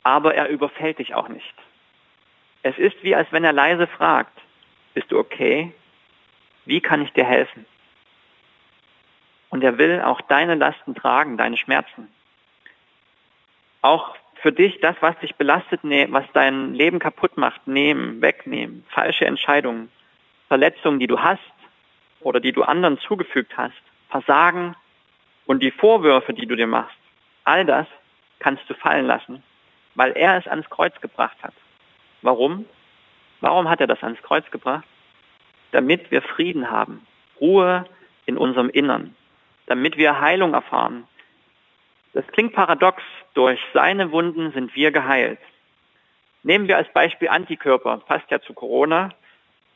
Aber 0.03 0.33
er 0.33 0.49
überfällt 0.49 0.99
dich 0.99 1.13
auch 1.13 1.29
nicht. 1.29 1.53
Es 2.63 2.77
ist 2.77 3.03
wie, 3.03 3.15
als 3.15 3.31
wenn 3.31 3.43
er 3.43 3.53
leise 3.53 3.87
fragt, 3.87 4.39
bist 4.95 5.11
du 5.11 5.19
okay? 5.19 5.71
Wie 6.65 6.81
kann 6.81 7.03
ich 7.03 7.13
dir 7.13 7.25
helfen? 7.25 7.67
Und 9.49 9.63
er 9.63 9.77
will 9.77 10.01
auch 10.01 10.21
deine 10.21 10.55
Lasten 10.55 10.95
tragen, 10.95 11.37
deine 11.37 11.57
Schmerzen. 11.57 12.09
Auch 13.81 14.15
für 14.41 14.51
dich 14.51 14.79
das, 14.81 14.95
was 15.01 15.17
dich 15.19 15.35
belastet, 15.35 15.81
was 15.83 16.25
dein 16.33 16.73
Leben 16.73 16.99
kaputt 16.99 17.37
macht, 17.37 17.67
nehmen, 17.67 18.21
wegnehmen, 18.21 18.83
falsche 18.89 19.25
Entscheidungen, 19.25 19.91
Verletzungen, 20.47 20.99
die 20.99 21.07
du 21.07 21.19
hast 21.19 21.39
oder 22.21 22.39
die 22.39 22.51
du 22.51 22.63
anderen 22.63 22.97
zugefügt 22.99 23.55
hast, 23.57 23.81
Versagen 24.09 24.75
und 25.45 25.61
die 25.61 25.71
Vorwürfe, 25.71 26.33
die 26.33 26.47
du 26.47 26.55
dir 26.55 26.67
machst. 26.67 26.97
All 27.43 27.65
das 27.65 27.87
kannst 28.39 28.67
du 28.69 28.73
fallen 28.73 29.05
lassen, 29.05 29.43
weil 29.93 30.11
er 30.13 30.37
es 30.37 30.47
ans 30.47 30.69
Kreuz 30.69 30.99
gebracht 31.01 31.37
hat. 31.41 31.53
Warum? 32.21 32.65
Warum 33.41 33.69
hat 33.69 33.81
er 33.81 33.87
das 33.87 34.01
ans 34.03 34.21
Kreuz 34.21 34.49
gebracht? 34.51 34.85
Damit 35.71 36.11
wir 36.11 36.21
Frieden 36.21 36.71
haben, 36.71 37.05
Ruhe 37.39 37.85
in 38.25 38.37
unserem 38.37 38.69
Innern, 38.69 39.15
damit 39.67 39.97
wir 39.97 40.19
Heilung 40.19 40.53
erfahren. 40.53 41.07
Das 42.13 42.25
klingt 42.27 42.53
paradox, 42.53 43.03
durch 43.33 43.59
seine 43.73 44.11
Wunden 44.11 44.51
sind 44.53 44.73
wir 44.75 44.91
geheilt. 44.91 45.39
Nehmen 46.43 46.67
wir 46.67 46.77
als 46.77 46.87
Beispiel 46.93 47.27
Antikörper, 47.27 47.97
passt 47.97 48.31
ja 48.31 48.39
zu 48.39 48.53
Corona. 48.53 49.09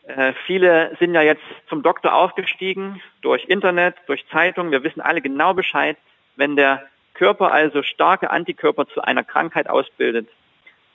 Äh, 0.08 0.34
viele 0.46 0.96
sind 1.00 1.14
ja 1.14 1.22
jetzt 1.22 1.44
zum 1.68 1.84
Doktor 1.84 2.14
aufgestiegen 2.14 3.02
durch 3.22 3.46
Internet, 3.46 3.96
durch 4.08 4.26
Zeitung. 4.30 4.72
Wir 4.72 4.84
wissen 4.84 5.02
alle 5.02 5.22
genau 5.22 5.54
Bescheid. 5.54 5.98
Wenn 6.36 6.56
der 6.56 6.84
Körper 7.14 7.52
also 7.52 7.84
starke 7.84 8.30
Antikörper 8.30 8.88
zu 8.88 9.02
einer 9.02 9.24
Krankheit 9.24 9.70
ausbildet, 9.70 10.30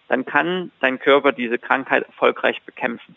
dann 0.09 0.25
kann 0.25 0.71
dein 0.81 0.99
Körper 0.99 1.33
diese 1.33 1.59
Krankheit 1.59 2.05
erfolgreich 2.05 2.62
bekämpfen. 2.62 3.17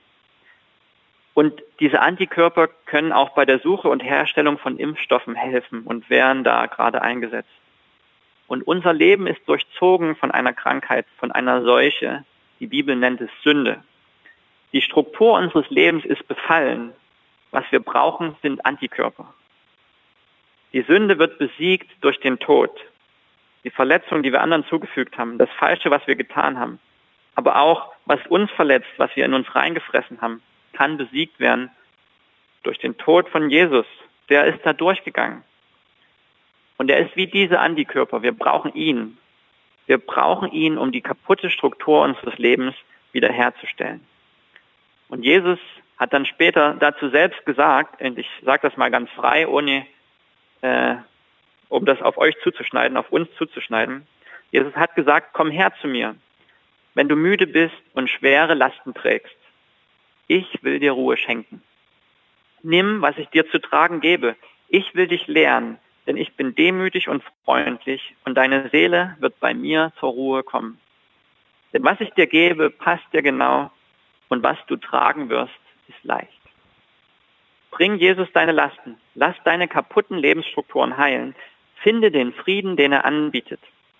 Und 1.34 1.62
diese 1.80 2.02
Antikörper 2.02 2.67
können 2.86 3.12
auch 3.12 3.30
bei 3.30 3.45
der 3.45 3.60
Suche 3.60 3.89
und 3.89 4.04
Herstellung 4.04 4.58
von 4.58 4.78
Impfstoffen 4.78 5.36
helfen 5.36 5.84
und 5.84 6.10
werden 6.10 6.43
da 6.43 6.65
gerade 6.65 7.02
eingesetzt. 7.02 7.52
Und 8.47 8.63
unser 8.65 8.93
Leben 8.93 9.28
ist 9.28 9.47
durchzogen 9.47 10.15
von 10.15 10.32
einer 10.32 10.54
Krankheit, 10.54 11.06
von 11.17 11.32
einer 11.32 11.62
Seuche. 11.63 12.26
Die 12.60 12.67
Bibel 12.67 12.95
nennt 12.95 13.21
es 13.21 13.30
Sünde. 13.43 13.84
Die 14.73 14.82
Struktur 14.82 15.34
unseres 15.34 15.69
Lebens 15.69 16.06
ist 16.06 16.28
befallen. 16.28 16.93
Was 17.52 17.65
wir 17.71 17.82
brauchen, 17.82 18.36
sind 18.41 18.65
Antikörper. 18.65 19.34
Die 20.73 20.82
Sünde 20.82 21.19
wird 21.19 21.38
besiegt 21.38 21.89
durch 22.02 22.19
den 22.19 22.39
Tod. 22.39 22.71
Die 23.63 23.70
Verletzung, 23.70 24.24
die 24.24 24.32
wir 24.32 24.41
anderen 24.41 24.65
zugefügt 24.65 25.17
haben, 25.17 25.38
das 25.38 25.50
Falsche, 25.58 25.91
was 25.91 26.06
wir 26.08 26.15
getan 26.15 26.60
haben, 26.60 26.80
aber 27.36 27.58
auch 27.58 27.93
was 28.06 28.26
uns 28.28 28.50
verletzt, 28.52 28.89
was 28.98 29.15
wir 29.15 29.26
in 29.26 29.34
uns 29.34 29.54
reingefressen 29.54 30.22
haben, 30.22 30.41
kann 30.74 30.98
besiegt 30.98 31.39
werden 31.39 31.70
durch 32.63 32.80
den 32.80 32.98
Tod 32.98 33.30
von 33.30 33.50
Jesus. 33.50 33.86
Der 34.30 34.46
ist 34.46 34.65
da 34.65 34.74
durchgegangen. 34.74 35.43
Und 36.78 36.91
er 36.91 37.00
ist 37.00 37.15
wie 37.15 37.28
diese 37.28 37.60
Antikörper. 37.60 38.22
Wir 38.22 38.32
brauchen 38.32 38.74
ihn. 38.74 39.17
Wir 39.88 39.98
brauchen 39.98 40.52
ihn, 40.52 40.78
um 40.78 40.91
die 40.91 41.02
kaputte 41.02 41.50
Struktur 41.50 42.02
unseres 42.02 42.38
Lebens 42.38 42.76
wiederherzustellen. 43.13 44.06
Und 45.10 45.24
Jesus 45.24 45.60
hat 45.98 46.13
dann 46.13 46.26
später 46.26 46.76
dazu 46.80 47.10
selbst 47.10 47.46
gesagt, 47.46 48.02
und 48.02 48.20
ich 48.20 48.28
sage 48.43 48.67
das 48.67 48.78
mal 48.78 48.91
ganz 48.91 49.10
frei, 49.12 49.48
ohne 49.48 49.88
äh, 50.62 50.96
um 51.78 51.86
das 51.86 52.02
auf 52.02 52.18
euch 52.18 52.36
zuzuschneiden, 52.44 52.98
auf 52.98 53.12
uns 53.12 53.30
zuzuschneiden. 53.38 54.08
Jesus 54.52 54.76
hat 54.76 54.96
gesagt, 54.96 55.30
komm 55.34 55.52
her 55.52 55.72
zu 55.80 55.88
mir, 55.88 56.16
wenn 56.96 57.08
du 57.08 57.16
müde 57.16 57.46
bist 57.46 57.76
und 57.94 58.10
schwere 58.10 58.56
Lasten 58.56 58.94
trägst. 58.94 59.38
Ich 60.28 60.63
will 60.63 60.80
dir 60.80 60.94
Ruhe 60.94 61.18
schenken. 61.18 61.62
Nimm, 62.63 63.02
was 63.02 63.18
ich 63.18 63.30
dir 63.30 63.50
zu 63.50 63.60
tragen 63.60 64.02
gebe. 64.02 64.36
Ich 64.68 64.96
will 64.96 65.08
dich 65.08 65.28
lehren, 65.28 65.78
denn 66.08 66.18
ich 66.18 66.36
bin 66.36 66.56
demütig 66.56 67.08
und 67.08 67.24
freundlich 67.46 68.16
und 68.26 68.36
deine 68.36 68.70
Seele 68.70 69.16
wird 69.20 69.40
bei 69.40 69.54
mir 69.54 69.94
zur 70.00 70.10
Ruhe 70.10 70.44
kommen. 70.44 70.80
Denn 71.74 71.84
was 71.84 72.02
ich 72.02 72.10
dir 72.12 72.28
gebe, 72.28 72.72
passt 72.72 73.06
dir 73.13 73.22
genau 73.22 73.72
und 74.30 74.42
was 74.42 74.58
du 74.68 74.78
tragen 74.78 75.30
wirst, 75.30 75.54
ist 75.88 76.04
leicht. 76.04 76.42
Bring 77.70 77.98
Jesus 77.98 78.28
deine 78.34 78.54
Lasten, 78.54 78.98
lass 79.13 79.36
deine 79.44 79.68
kaputten 79.68 80.18
Lebensstrukturen 80.18 80.98
heilen, 80.98 81.36
finde 81.82 82.12
den 82.12 82.34
Frieden, 82.34 82.76
den 82.76 82.92
er 82.92 83.06
anbietet. 83.06 83.60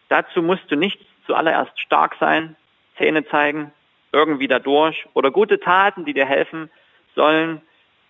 Dazu 0.10 0.42
musst 0.42 0.70
du 0.70 0.76
nicht 0.76 1.00
zuallererst 1.26 1.80
stark 1.80 2.16
sein, 2.20 2.56
Zähne 2.98 3.26
zeigen, 3.28 3.72
irgendwie 4.12 4.48
dadurch 4.48 5.06
oder 5.14 5.32
gute 5.32 5.60
Taten, 5.60 6.06
die 6.06 6.14
dir 6.14 6.26
helfen 6.26 6.70
sollen, 7.16 7.62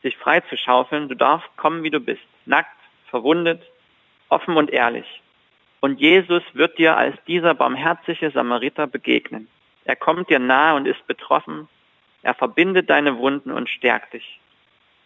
sich 0.03 0.15
frei 0.17 0.41
zu 0.41 0.57
schaufeln. 0.57 1.09
Du 1.09 1.15
darfst 1.15 1.49
kommen, 1.57 1.83
wie 1.83 1.89
du 1.89 1.99
bist, 1.99 2.21
nackt, 2.45 2.77
verwundet, 3.09 3.63
offen 4.29 4.55
und 4.55 4.69
ehrlich. 4.69 5.21
Und 5.79 5.99
Jesus 5.99 6.43
wird 6.53 6.77
dir 6.77 6.97
als 6.97 7.15
dieser 7.27 7.53
barmherzige 7.53 8.31
Samariter 8.31 8.87
begegnen. 8.87 9.47
Er 9.85 9.95
kommt 9.95 10.29
dir 10.29 10.39
nahe 10.39 10.75
und 10.75 10.85
ist 10.85 11.05
betroffen. 11.07 11.67
Er 12.23 12.33
verbindet 12.33 12.89
deine 12.89 13.17
Wunden 13.17 13.51
und 13.51 13.69
stärkt 13.69 14.13
dich. 14.13 14.39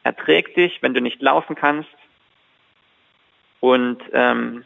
Er 0.04 0.16
trägt 0.16 0.58
dich, 0.58 0.82
wenn 0.82 0.94
du 0.94 1.02
nicht 1.02 1.22
laufen 1.22 1.56
kannst 1.56 1.90
und 3.62 4.00
ähm, 4.12 4.66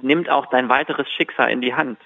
nimmt 0.00 0.30
auch 0.30 0.46
dein 0.46 0.70
weiteres 0.70 1.10
Schicksal 1.10 1.50
in 1.50 1.60
die 1.60 1.74
Hand. 1.74 1.98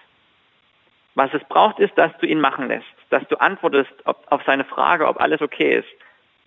Was 1.15 1.33
es 1.33 1.45
braucht, 1.45 1.79
ist, 1.79 1.97
dass 1.97 2.17
du 2.19 2.27
ihn 2.27 2.41
machen 2.41 2.67
lässt, 2.67 2.87
dass 3.11 3.27
du 3.29 3.37
antwortest 3.41 3.93
ob, 4.05 4.27
auf 4.31 4.43
seine 4.45 4.65
Frage, 4.65 5.07
ob 5.07 5.21
alles 5.21 5.41
okay 5.41 5.79
ist 5.79 5.89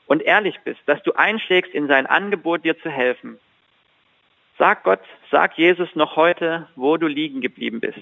und 0.08 0.22
ehrlich 0.22 0.60
bist, 0.66 0.82
dass 0.88 1.02
du 1.04 1.14
einschlägst 1.14 1.74
in 1.74 1.88
sein 1.88 2.06
Angebot, 2.06 2.66
dir 2.66 2.78
zu 2.80 2.90
helfen. 2.90 3.40
Sag 4.58 4.84
Gott, 4.84 5.02
sag 5.32 5.58
Jesus 5.58 5.96
noch 5.96 6.16
heute, 6.16 6.68
wo 6.76 6.98
du 6.98 7.08
liegen 7.08 7.42
geblieben 7.42 7.80
bist. 7.80 8.00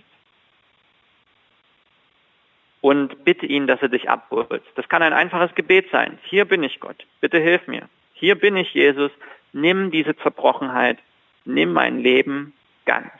Und 2.81 3.25
bitte 3.25 3.45
ihn, 3.45 3.67
dass 3.67 3.81
er 3.81 3.89
dich 3.89 4.09
abholt. 4.09 4.63
Das 4.75 4.87
kann 4.87 5.01
ein 5.01 5.13
einfaches 5.13 5.53
Gebet 5.55 5.89
sein. 5.91 6.19
Hier 6.23 6.45
bin 6.45 6.63
ich 6.63 6.79
Gott, 6.79 7.05
bitte 7.19 7.39
hilf 7.39 7.67
mir. 7.67 7.89
Hier 8.13 8.35
bin 8.35 8.55
ich 8.55 8.73
Jesus, 8.73 9.11
nimm 9.51 9.91
diese 9.91 10.15
Zerbrochenheit, 10.15 10.99
nimm 11.45 11.73
mein 11.73 11.99
Leben 11.99 12.53
ganz. 12.85 13.11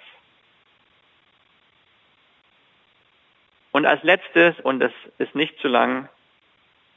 Und 3.72 3.86
als 3.86 4.02
letztes, 4.04 4.60
und 4.62 4.82
es 4.82 4.94
ist 5.18 5.36
nicht 5.36 5.60
zu 5.60 5.68
lang, 5.68 6.08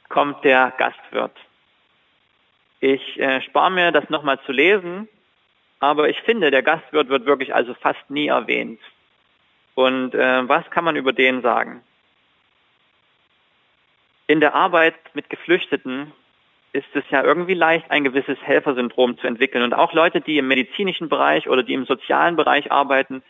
kommt 0.07 0.43
der 0.43 0.73
Gastwirt. 0.77 1.35
Ich 2.79 3.19
äh, 3.19 3.41
spare 3.41 3.71
mir 3.71 3.91
das 3.91 4.09
nochmal 4.09 4.39
zu 4.45 4.51
lesen, 4.51 5.09
aber 5.79 6.09
ich 6.09 6.19
finde, 6.21 6.51
der 6.51 6.63
Gastwirt 6.63 7.09
wird 7.09 7.25
wirklich 7.25 7.53
also 7.53 7.73
fast 7.73 8.09
nie 8.09 8.27
erwähnt. 8.27 8.79
Und 9.75 10.15
äh, 10.15 10.47
was 10.47 10.69
kann 10.71 10.83
man 10.83 10.95
über 10.95 11.13
den 11.13 11.41
sagen? 11.41 11.81
In 14.27 14.39
der 14.39 14.55
Arbeit 14.55 14.95
mit 15.13 15.29
Geflüchteten 15.29 16.13
ist 16.71 16.87
es 16.93 17.03
ja 17.09 17.23
irgendwie 17.23 17.55
leicht, 17.55 17.89
ein 17.89 18.03
gewisses 18.03 18.37
Helfersyndrom 18.41 19.17
zu 19.17 19.27
entwickeln. 19.27 19.63
Und 19.63 19.73
auch 19.73 19.93
Leute, 19.93 20.21
die 20.21 20.37
im 20.37 20.47
medizinischen 20.47 21.09
Bereich 21.09 21.49
oder 21.49 21.63
die 21.63 21.73
im 21.73 21.85
sozialen 21.85 22.35
Bereich 22.35 22.71
arbeiten, 22.71 23.23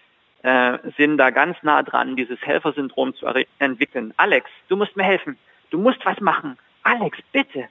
äh, 0.44 0.78
sind 0.98 1.18
da 1.18 1.30
ganz 1.30 1.58
nah 1.64 1.84
dran, 1.84 2.16
dieses 2.16 2.42
Helfersyndrom 2.42 3.14
zu 3.16 3.26
entwickeln. 3.60 4.14
Alex, 4.18 4.50
du 4.68 4.76
musst 4.76 4.96
mir 4.96 5.04
helfen. 5.04 5.38
Du 5.70 5.78
musst 5.78 6.06
was 6.06 6.20
machen. 6.20 6.58
Alex, 6.84 7.18
bitte. 7.32 7.68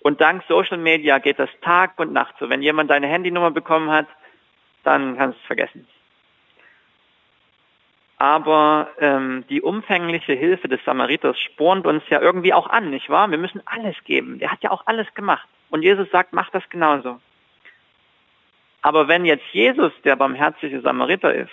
Und 0.00 0.20
dank 0.20 0.42
Social 0.48 0.78
Media 0.78 1.18
geht 1.18 1.38
das 1.38 1.50
Tag 1.60 1.98
und 1.98 2.12
Nacht 2.12 2.34
so. 2.40 2.48
Wenn 2.48 2.62
jemand 2.62 2.90
deine 2.90 3.06
Handynummer 3.06 3.50
bekommen 3.50 3.90
hat, 3.90 4.06
dann 4.82 5.16
kannst 5.16 5.38
du 5.38 5.40
es 5.42 5.46
vergessen. 5.46 5.86
Aber 8.20 8.90
ähm, 8.98 9.46
die 9.48 9.62
umfängliche 9.62 10.34
Hilfe 10.34 10.68
des 10.68 10.84
Samariters 10.84 11.40
spornt 11.40 11.86
uns 11.86 12.02
ja 12.10 12.20
irgendwie 12.20 12.52
auch 12.52 12.68
an, 12.68 12.90
nicht 12.90 13.08
wahr? 13.08 13.30
Wir 13.30 13.38
müssen 13.38 13.62
alles 13.64 13.96
geben. 14.04 14.38
Der 14.38 14.52
hat 14.52 14.62
ja 14.62 14.70
auch 14.72 14.82
alles 14.84 15.06
gemacht. 15.14 15.48
Und 15.70 15.80
Jesus 15.80 16.06
sagt, 16.10 16.34
mach 16.34 16.50
das 16.50 16.68
genauso. 16.68 17.18
Aber 18.82 19.08
wenn 19.08 19.24
jetzt 19.24 19.46
Jesus 19.52 19.90
der 20.04 20.16
barmherzige 20.16 20.82
Samariter 20.82 21.32
ist, 21.32 21.50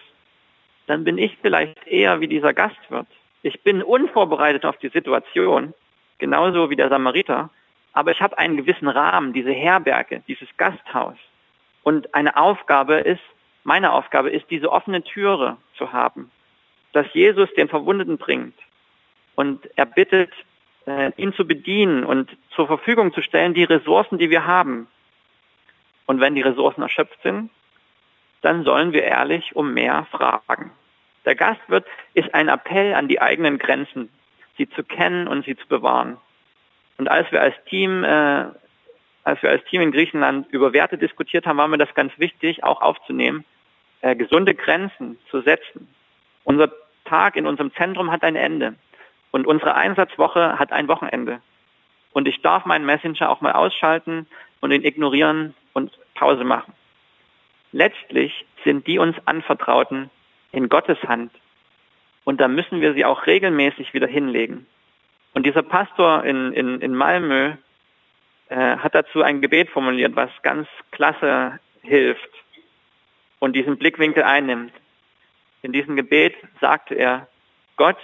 dann 0.87 1.05
bin 1.05 1.17
ich 1.17 1.37
vielleicht 1.41 1.87
eher 1.87 2.19
wie 2.19 2.27
dieser 2.27 2.53
Gastwirt. 2.53 3.07
Ich 3.43 3.63
bin 3.63 3.81
unvorbereitet 3.81 4.65
auf 4.65 4.75
die 4.75 4.89
Situation, 4.89 5.73
genauso 6.17 6.69
wie 6.69 6.75
der 6.75 6.89
Samariter, 6.89 7.49
aber 7.93 8.11
ich 8.11 8.21
habe 8.21 8.37
einen 8.37 8.57
gewissen 8.57 8.89
Rahmen, 8.89 9.31
diese 9.31 9.53
Herberge, 9.53 10.21
dieses 10.27 10.49
Gasthaus. 10.57 11.15
Und 11.83 12.13
eine 12.13 12.35
Aufgabe 12.35 12.95
ist, 12.95 13.23
meine 13.63 13.93
Aufgabe 13.93 14.31
ist, 14.31 14.51
diese 14.51 14.69
offene 14.69 15.01
Türe 15.01 15.55
zu 15.77 15.93
haben, 15.93 16.29
dass 16.93 17.07
Jesus 17.13 17.49
den 17.55 17.69
Verwundeten 17.69 18.17
bringt 18.17 18.55
und 19.35 19.69
er 19.75 19.85
bittet, 19.85 20.31
äh, 20.87 21.11
ihn 21.17 21.33
zu 21.33 21.45
bedienen 21.45 22.03
und 22.03 22.35
zur 22.55 22.67
Verfügung 22.67 23.13
zu 23.13 23.21
stellen, 23.21 23.53
die 23.53 23.65
Ressourcen, 23.65 24.17
die 24.17 24.29
wir 24.29 24.45
haben. 24.45 24.87
Und 26.05 26.21
wenn 26.21 26.35
die 26.35 26.41
Ressourcen 26.41 26.81
erschöpft 26.81 27.21
sind, 27.21 27.51
dann 28.41 28.63
sollen 28.63 28.93
wir 28.93 29.03
ehrlich 29.03 29.55
um 29.55 29.73
mehr 29.73 30.07
fragen. 30.11 30.71
Der 31.25 31.35
Gastwirt 31.35 31.85
ist 32.13 32.33
ein 32.33 32.47
Appell 32.47 32.93
an 32.93 33.07
die 33.07 33.19
eigenen 33.19 33.57
Grenzen, 33.57 34.09
sie 34.57 34.69
zu 34.69 34.83
kennen 34.83 35.27
und 35.27 35.45
sie 35.45 35.57
zu 35.57 35.67
bewahren. 35.67 36.17
Und 36.97 37.09
als 37.09 37.31
wir 37.31 37.41
als 37.41 37.55
Team, 37.65 38.03
äh, 38.03 38.45
als 39.23 39.43
wir 39.43 39.49
als 39.49 39.63
Team 39.65 39.81
in 39.81 39.91
Griechenland 39.91 40.47
über 40.51 40.73
Werte 40.73 40.97
diskutiert 40.97 41.45
haben, 41.45 41.57
war 41.57 41.67
mir 41.67 41.77
das 41.77 41.93
ganz 41.93 42.17
wichtig, 42.17 42.63
auch 42.63 42.81
aufzunehmen, 42.81 43.43
äh, 44.01 44.15
gesunde 44.15 44.55
Grenzen 44.55 45.19
zu 45.29 45.41
setzen. 45.41 45.87
Unser 46.47 46.71
Tag 47.03 47.35
in 47.35 47.45
unserem 47.45 47.73
Zentrum 47.73 48.09
hat 48.09 48.23
ein 48.23 48.37
Ende 48.37 48.75
und 49.31 49.45
unsere 49.45 49.75
Einsatzwoche 49.75 50.57
hat 50.57 50.71
ein 50.71 50.87
Wochenende. 50.87 51.41
Und 52.13 52.25
ich 52.25 52.41
darf 52.41 52.65
meinen 52.65 52.85
Messenger 52.85 53.29
auch 53.29 53.41
mal 53.41 53.51
ausschalten 53.51 54.27
und 54.61 54.71
ihn 54.71 54.85
ignorieren 54.85 55.55
und 55.73 55.91
Pause 56.15 56.45
machen. 56.45 56.73
Letztlich 57.73 58.45
sind 58.63 58.87
die 58.87 58.97
uns 58.97 59.17
anvertrauten 59.25 60.09
in 60.53 60.69
Gottes 60.69 61.03
Hand. 61.03 61.33
Und 62.23 62.39
da 62.39 62.47
müssen 62.47 62.79
wir 62.79 62.93
sie 62.93 63.03
auch 63.03 63.27
regelmäßig 63.27 63.93
wieder 63.93 64.07
hinlegen. 64.07 64.67
Und 65.33 65.45
dieser 65.45 65.63
Pastor 65.63 66.23
in, 66.23 66.53
in, 66.53 66.79
in 66.79 66.95
Malmö 66.95 67.55
äh, 68.47 68.77
hat 68.77 68.95
dazu 68.95 69.21
ein 69.21 69.41
Gebet 69.41 69.69
formuliert, 69.69 70.15
was 70.15 70.29
ganz 70.43 70.69
klasse 70.91 71.59
hilft 71.81 72.31
und 73.39 73.53
diesen 73.53 73.77
Blickwinkel 73.77 74.23
einnimmt. 74.23 74.71
In 75.67 75.73
diesem 75.73 75.97
Gebet 75.97 76.33
sagte 76.61 76.95
er, 76.95 77.27
Gott, 77.75 77.97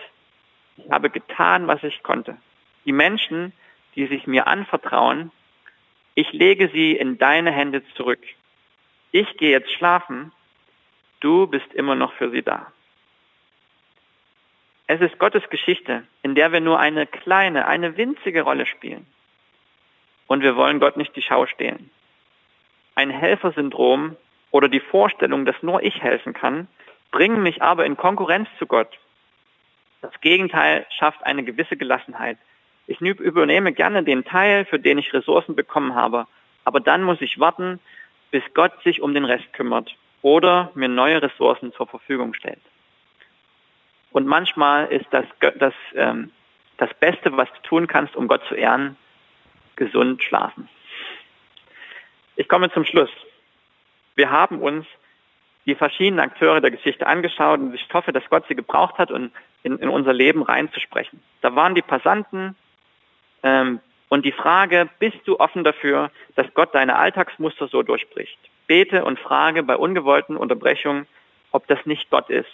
ich 0.76 0.92
habe 0.92 1.10
getan, 1.10 1.66
was 1.66 1.82
ich 1.82 2.04
konnte. 2.04 2.36
Die 2.84 2.92
Menschen, 2.92 3.54
die 3.96 4.06
sich 4.08 4.28
mir 4.28 4.48
anvertrauen, 4.48 5.32
ich 6.14 6.34
lege 6.34 6.68
sie 6.74 6.92
in 6.92 7.18
deine 7.18 7.52
Hände 7.52 7.82
zurück. 7.96 8.20
Ich 9.14 9.38
gehe 9.38 9.52
jetzt 9.52 9.72
schlafen, 9.72 10.34
du 11.22 11.48
bist 11.48 11.74
immer 11.74 11.96
noch 11.96 12.12
für 12.16 12.32
sie 12.32 12.42
da. 12.42 12.70
Es 14.88 15.00
ist 15.00 15.18
Gottes 15.18 15.50
Geschichte, 15.50 16.04
in 16.22 16.36
der 16.36 16.52
wir 16.52 16.60
nur 16.60 16.82
eine 16.82 17.08
kleine, 17.08 17.66
eine 17.66 17.96
winzige 17.96 18.42
Rolle 18.42 18.66
spielen. 18.66 19.08
Und 20.28 20.42
wir 20.42 20.58
wollen 20.58 20.82
Gott 20.82 20.98
nicht 20.98 21.16
die 21.16 21.22
Schau 21.22 21.46
stehlen. 21.46 21.90
Ein 22.96 23.10
Helfersyndrom 23.10 24.18
oder 24.52 24.68
die 24.68 24.82
Vorstellung, 24.82 25.46
dass 25.46 25.64
nur 25.64 25.82
ich 25.82 26.04
helfen 26.04 26.34
kann, 26.34 26.68
bringen 27.14 27.44
mich 27.44 27.62
aber 27.62 27.86
in 27.86 27.96
Konkurrenz 27.96 28.50
zu 28.60 28.66
Gott. 28.66 29.00
Das 30.02 30.12
Gegenteil 30.20 30.86
schafft 30.90 31.24
eine 31.24 31.44
gewisse 31.44 31.78
Gelassenheit. 31.78 32.38
Ich 32.88 33.00
übernehme 33.00 33.72
gerne 33.72 34.04
den 34.04 34.26
Teil, 34.26 34.66
für 34.66 34.80
den 34.80 34.98
ich 34.98 35.14
Ressourcen 35.14 35.56
bekommen 35.56 35.96
habe, 35.96 36.28
aber 36.66 36.82
dann 36.82 37.04
muss 37.04 37.22
ich 37.22 37.40
warten, 37.40 37.80
bis 38.32 38.44
Gott 38.54 38.74
sich 38.84 39.02
um 39.02 39.14
den 39.14 39.24
Rest 39.24 39.54
kümmert 39.54 39.96
oder 40.22 40.72
mir 40.74 40.90
neue 40.90 41.22
Ressourcen 41.22 41.72
zur 41.74 41.88
Verfügung 41.88 42.34
stellt. 42.34 42.60
Und 44.12 44.26
manchmal 44.26 44.88
ist 44.88 45.06
das, 45.12 45.26
das, 45.60 45.74
ähm, 45.96 46.32
das 46.78 46.94
Beste, 46.96 47.38
was 47.38 47.48
du 47.54 47.62
tun 47.62 47.88
kannst, 47.88 48.16
um 48.16 48.28
Gott 48.28 48.44
zu 48.48 48.56
ehren, 48.56 48.98
gesund 49.76 50.24
schlafen. 50.24 50.68
Ich 52.36 52.50
komme 52.50 52.72
zum 52.72 52.86
Schluss. 52.86 53.12
Wir 54.16 54.32
haben 54.32 54.60
uns 54.60 54.86
die 55.66 55.76
verschiedenen 55.76 56.20
Akteure 56.20 56.62
der 56.62 56.72
Geschichte 56.72 57.08
angeschaut 57.08 57.60
und 57.60 57.74
ich 57.74 57.88
hoffe, 57.94 58.12
dass 58.12 58.28
Gott 58.30 58.46
sie 58.48 58.56
gebraucht 58.56 58.98
hat, 58.98 59.12
um 59.12 59.32
in, 59.64 59.78
in 59.78 59.90
unser 59.90 60.14
Leben 60.14 60.44
reinzusprechen. 60.44 61.22
Da 61.42 61.56
waren 61.56 61.76
die 61.76 61.82
Passanten 61.82 62.56
ähm, 63.44 63.80
und 64.10 64.26
die 64.26 64.32
Frage, 64.32 64.90
bist 65.00 65.20
du 65.26 65.40
offen 65.40 65.64
dafür, 65.64 66.12
dass 66.36 66.54
Gott 66.54 66.76
deine 66.76 66.98
Alltagsmuster 66.98 67.68
so 67.68 67.82
durchbricht? 67.82 68.38
Bete 68.68 69.06
und 69.06 69.20
frage 69.20 69.64
bei 69.64 69.76
ungewollten 69.76 70.36
Unterbrechungen, 70.38 71.08
ob 71.52 71.68
das 71.68 71.86
nicht 71.86 72.10
Gott 72.10 72.30
ist. 72.30 72.52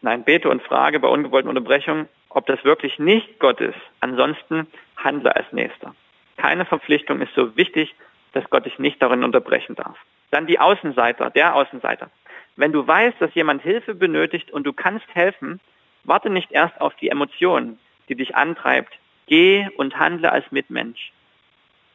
Nein, 0.00 0.24
bete 0.24 0.48
und 0.48 0.62
frage 0.62 1.00
bei 1.00 1.08
ungewollten 1.08 1.48
Unterbrechungen, 1.48 2.08
ob 2.28 2.46
das 2.46 2.62
wirklich 2.64 2.98
nicht 2.98 3.40
Gott 3.40 3.60
ist. 3.60 3.78
Ansonsten 4.00 4.68
handle 4.96 5.34
als 5.34 5.50
Nächster. 5.52 5.94
Keine 6.36 6.64
Verpflichtung 6.64 7.20
ist 7.20 7.34
so 7.34 7.56
wichtig, 7.56 7.94
dass 8.32 8.48
Gott 8.50 8.66
dich 8.66 8.78
nicht 8.78 9.02
darin 9.02 9.24
unterbrechen 9.24 9.74
darf. 9.74 9.98
Dann 10.30 10.46
die 10.46 10.58
Außenseiter, 10.58 11.30
der 11.30 11.54
Außenseiter. 11.54 12.10
Wenn 12.56 12.72
du 12.72 12.86
weißt, 12.86 13.20
dass 13.20 13.34
jemand 13.34 13.62
Hilfe 13.62 13.94
benötigt 13.94 14.50
und 14.50 14.64
du 14.64 14.72
kannst 14.72 15.06
helfen, 15.14 15.60
warte 16.04 16.30
nicht 16.30 16.50
erst 16.50 16.80
auf 16.80 16.94
die 16.96 17.08
Emotion, 17.08 17.78
die 18.08 18.14
dich 18.14 18.34
antreibt. 18.34 18.98
Geh 19.26 19.68
und 19.76 19.98
handle 19.98 20.32
als 20.32 20.50
Mitmensch. 20.50 21.12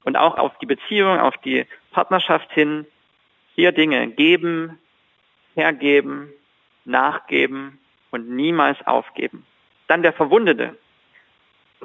Und 0.04 0.15
auch 0.15 0.38
auf 0.38 0.58
die 0.60 0.65
Beziehung, 0.65 1.19
auf 1.19 1.38
die 1.38 1.65
Partnerschaft 1.91 2.52
hin. 2.52 2.86
Hier 3.56 3.72
Dinge 3.72 4.08
geben, 4.08 4.80
hergeben, 5.56 6.32
nachgeben 6.86 7.80
und 8.12 8.30
niemals 8.30 8.86
aufgeben. 8.86 9.46
Dann 9.88 10.02
der 10.02 10.13
Verwundete. 10.13 10.78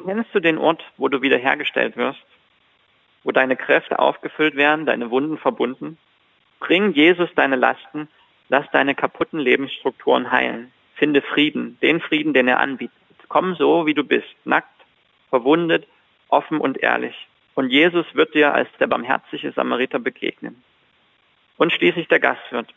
Kennst 0.04 0.34
du 0.34 0.40
den 0.40 0.58
Ort, 0.58 0.84
wo 0.96 1.08
du 1.08 1.22
wiederhergestellt 1.22 1.96
wirst? 1.96 2.24
Wo 3.24 3.32
deine 3.32 3.56
Kräfte 3.56 3.98
aufgefüllt 3.98 4.54
werden, 4.56 4.86
deine 4.86 5.10
Wunden 5.10 5.38
verbunden? 5.38 5.98
Bring 6.60 6.92
Jesus 6.92 7.30
deine 7.34 7.56
Lasten, 7.56 8.08
lass 8.48 8.66
deine 8.72 8.94
kaputten 8.94 9.38
Lebensstrukturen 9.38 10.30
heilen. 10.30 10.72
Finde 10.94 11.22
Frieden, 11.22 11.78
den 11.80 12.00
Frieden, 12.00 12.34
den 12.34 12.48
er 12.48 12.60
anbietet. 12.60 12.96
Komm 13.28 13.54
so, 13.54 13.86
wie 13.86 13.94
du 13.94 14.04
bist, 14.04 14.34
nackt, 14.44 14.74
verwundet, 15.28 15.86
offen 16.28 16.58
und 16.60 16.78
ehrlich. 16.78 17.14
Und 17.54 17.70
Jesus 17.70 18.06
wird 18.14 18.34
dir 18.34 18.54
als 18.54 18.68
der 18.80 18.86
barmherzige 18.86 19.52
Samariter 19.52 19.98
begegnen. 19.98 20.62
Und 21.56 21.72
schließlich 21.72 22.08
der 22.08 22.20
Gastwirt. 22.20 22.72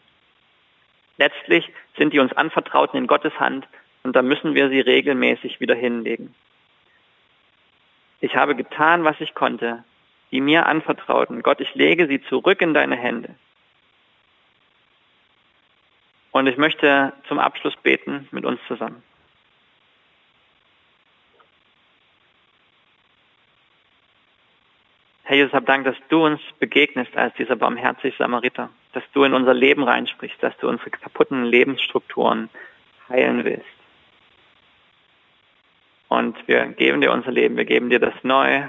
Letztlich 1.17 1.69
sind 1.97 2.13
die 2.13 2.19
uns 2.19 2.33
Anvertrauten 2.33 2.97
in 2.97 3.07
Gottes 3.07 3.39
Hand 3.39 3.67
und 4.03 4.15
da 4.15 4.21
müssen 4.21 4.55
wir 4.55 4.69
sie 4.69 4.79
regelmäßig 4.79 5.59
wieder 5.59 5.75
hinlegen. 5.75 6.33
Ich 8.19 8.35
habe 8.35 8.55
getan, 8.55 9.03
was 9.03 9.19
ich 9.21 9.33
konnte, 9.33 9.83
die 10.31 10.41
mir 10.41 10.65
anvertrauten. 10.65 11.43
Gott, 11.43 11.59
ich 11.59 11.75
lege 11.75 12.07
sie 12.07 12.21
zurück 12.23 12.61
in 12.61 12.73
deine 12.73 12.95
Hände. 12.95 13.35
Und 16.31 16.47
ich 16.47 16.57
möchte 16.57 17.13
zum 17.27 17.39
Abschluss 17.39 17.75
beten 17.77 18.27
mit 18.31 18.45
uns 18.45 18.59
zusammen. 18.67 19.03
Herr 25.23 25.37
Jesus, 25.37 25.53
hab 25.53 25.65
Dank, 25.65 25.85
dass 25.85 25.95
du 26.09 26.25
uns 26.25 26.41
begegnest 26.59 27.15
als 27.15 27.33
dieser 27.35 27.55
barmherzige 27.55 28.15
Samariter, 28.17 28.69
dass 28.91 29.03
du 29.13 29.23
in 29.23 29.33
unser 29.33 29.53
Leben 29.53 29.83
reinsprichst, 29.83 30.41
dass 30.43 30.57
du 30.57 30.67
unsere 30.67 30.89
kaputten 30.89 31.45
Lebensstrukturen 31.45 32.49
heilen 33.07 33.45
willst. 33.45 33.65
Und 36.09 36.35
wir 36.49 36.65
geben 36.65 36.99
dir 36.99 37.13
unser 37.13 37.31
Leben, 37.31 37.55
wir 37.55 37.63
geben 37.63 37.89
dir 37.89 37.99
das 37.99 38.13
neu. 38.23 38.63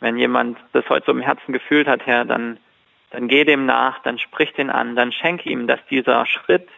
Wenn 0.00 0.18
jemand 0.18 0.58
das 0.72 0.86
heute 0.90 1.06
so 1.06 1.12
im 1.12 1.22
Herzen 1.22 1.54
gefühlt 1.54 1.86
hat, 1.88 2.04
Herr, 2.04 2.26
dann 2.26 2.58
dann 3.12 3.28
geh 3.28 3.44
dem 3.44 3.66
nach, 3.66 4.00
dann 4.02 4.18
sprich 4.18 4.52
den 4.54 4.70
an, 4.70 4.96
dann 4.96 5.12
schenke 5.12 5.48
ihm, 5.48 5.66
dass 5.66 5.84
dieser 5.90 6.24
Schritt, 6.26 6.68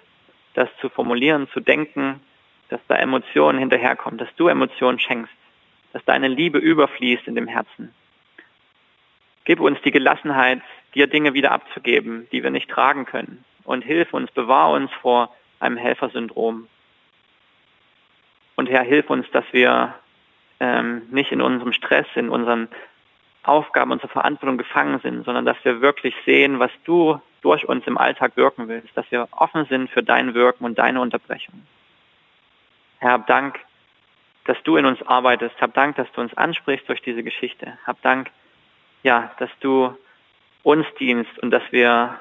das 0.55 0.69
zu 0.81 0.89
formulieren, 0.89 1.49
zu 1.51 1.61
denken, 1.61 2.21
dass 2.69 2.81
da 2.89 2.97
Emotionen 2.97 3.59
hinterherkommen, 3.59 4.19
dass 4.19 4.35
du 4.37 4.49
Emotionen 4.49 4.99
schenkst, 4.99 5.33
dass 5.93 6.05
deine 6.05 6.29
Liebe 6.29 6.59
überfließt 6.59 7.29
in 7.29 7.37
dem 7.37 7.47
Herzen. 7.47 7.95
Gib 9.45 9.61
uns 9.61 9.81
die 9.83 9.93
Gelassenheit, 9.93 10.61
dir 10.95 11.07
Dinge 11.07 11.35
wieder 11.35 11.53
abzugeben, 11.53 12.27
die 12.33 12.43
wir 12.43 12.51
nicht 12.51 12.69
tragen 12.69 13.05
können. 13.05 13.45
Und 13.63 13.83
hilf 13.83 14.13
uns, 14.13 14.31
bewahr 14.33 14.71
uns 14.71 14.91
vor 15.01 15.35
einem 15.61 15.77
Helfersyndrom. 15.77 16.67
Und 18.57 18.69
Herr, 18.69 18.83
hilf 18.83 19.09
uns, 19.09 19.31
dass 19.31 19.45
wir 19.53 19.95
ähm, 20.61 21.03
nicht 21.11 21.31
in 21.31 21.41
unserem 21.41 21.73
Stress, 21.73 22.07
in 22.15 22.29
unseren 22.29 22.69
Aufgaben, 23.45 23.93
unsere 23.93 24.09
Verantwortung 24.09 24.59
gefangen 24.59 25.01
sind, 25.01 25.25
sondern 25.25 25.45
dass 25.45 25.57
wir 25.65 25.81
wirklich 25.81 26.15
sehen, 26.25 26.59
was 26.59 26.71
du 26.85 27.21
durch 27.43 27.69
uns 27.69 27.87
im 27.87 27.99
Alltag 27.99 28.37
wirken 28.37 28.69
willst, 28.69 28.97
dass 28.97 29.11
wir 29.11 29.29
offen 29.31 29.67
sind 29.67 29.91
für 29.91 30.03
dein 30.03 30.35
Wirken 30.35 30.65
und 30.65 30.79
deine 30.79 31.01
Unterbrechung. 31.01 31.67
Herr, 32.99 33.13
hab 33.13 33.27
Dank, 33.27 33.61
dass 34.45 34.63
du 34.63 34.77
in 34.77 34.87
uns 34.87 35.03
arbeitest. 35.07 35.61
Hab 35.61 35.75
Dank, 35.75 35.97
dass 35.97 36.11
du 36.13 36.23
uns 36.23 36.35
ansprichst 36.35 36.89
durch 36.89 37.03
diese 37.03 37.23
Geschichte. 37.23 37.79
Hab 37.87 38.01
Dank, 38.03 38.31
ja, 39.03 39.31
dass 39.39 39.51
du 39.61 39.97
uns 40.63 40.87
dienst 40.99 41.39
und 41.41 41.51
dass 41.51 41.63
wir, 41.71 42.19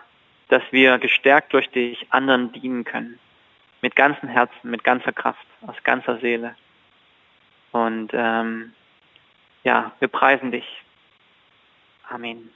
dass 0.49 0.63
wir 0.71 0.99
gestärkt 0.99 1.53
durch 1.53 1.69
dich 1.69 2.05
anderen 2.09 2.51
dienen 2.51 2.83
können. 2.83 3.19
Mit 3.81 3.95
ganzem 3.95 4.29
Herzen, 4.29 4.69
mit 4.69 4.83
ganzer 4.83 5.13
Kraft, 5.13 5.45
aus 5.65 5.75
ganzer 5.83 6.17
Seele. 6.19 6.55
Und 7.71 8.11
ähm, 8.13 8.73
ja, 9.63 9.91
wir 9.99 10.07
preisen 10.09 10.51
dich 10.51 10.82
Amen. 12.13 12.51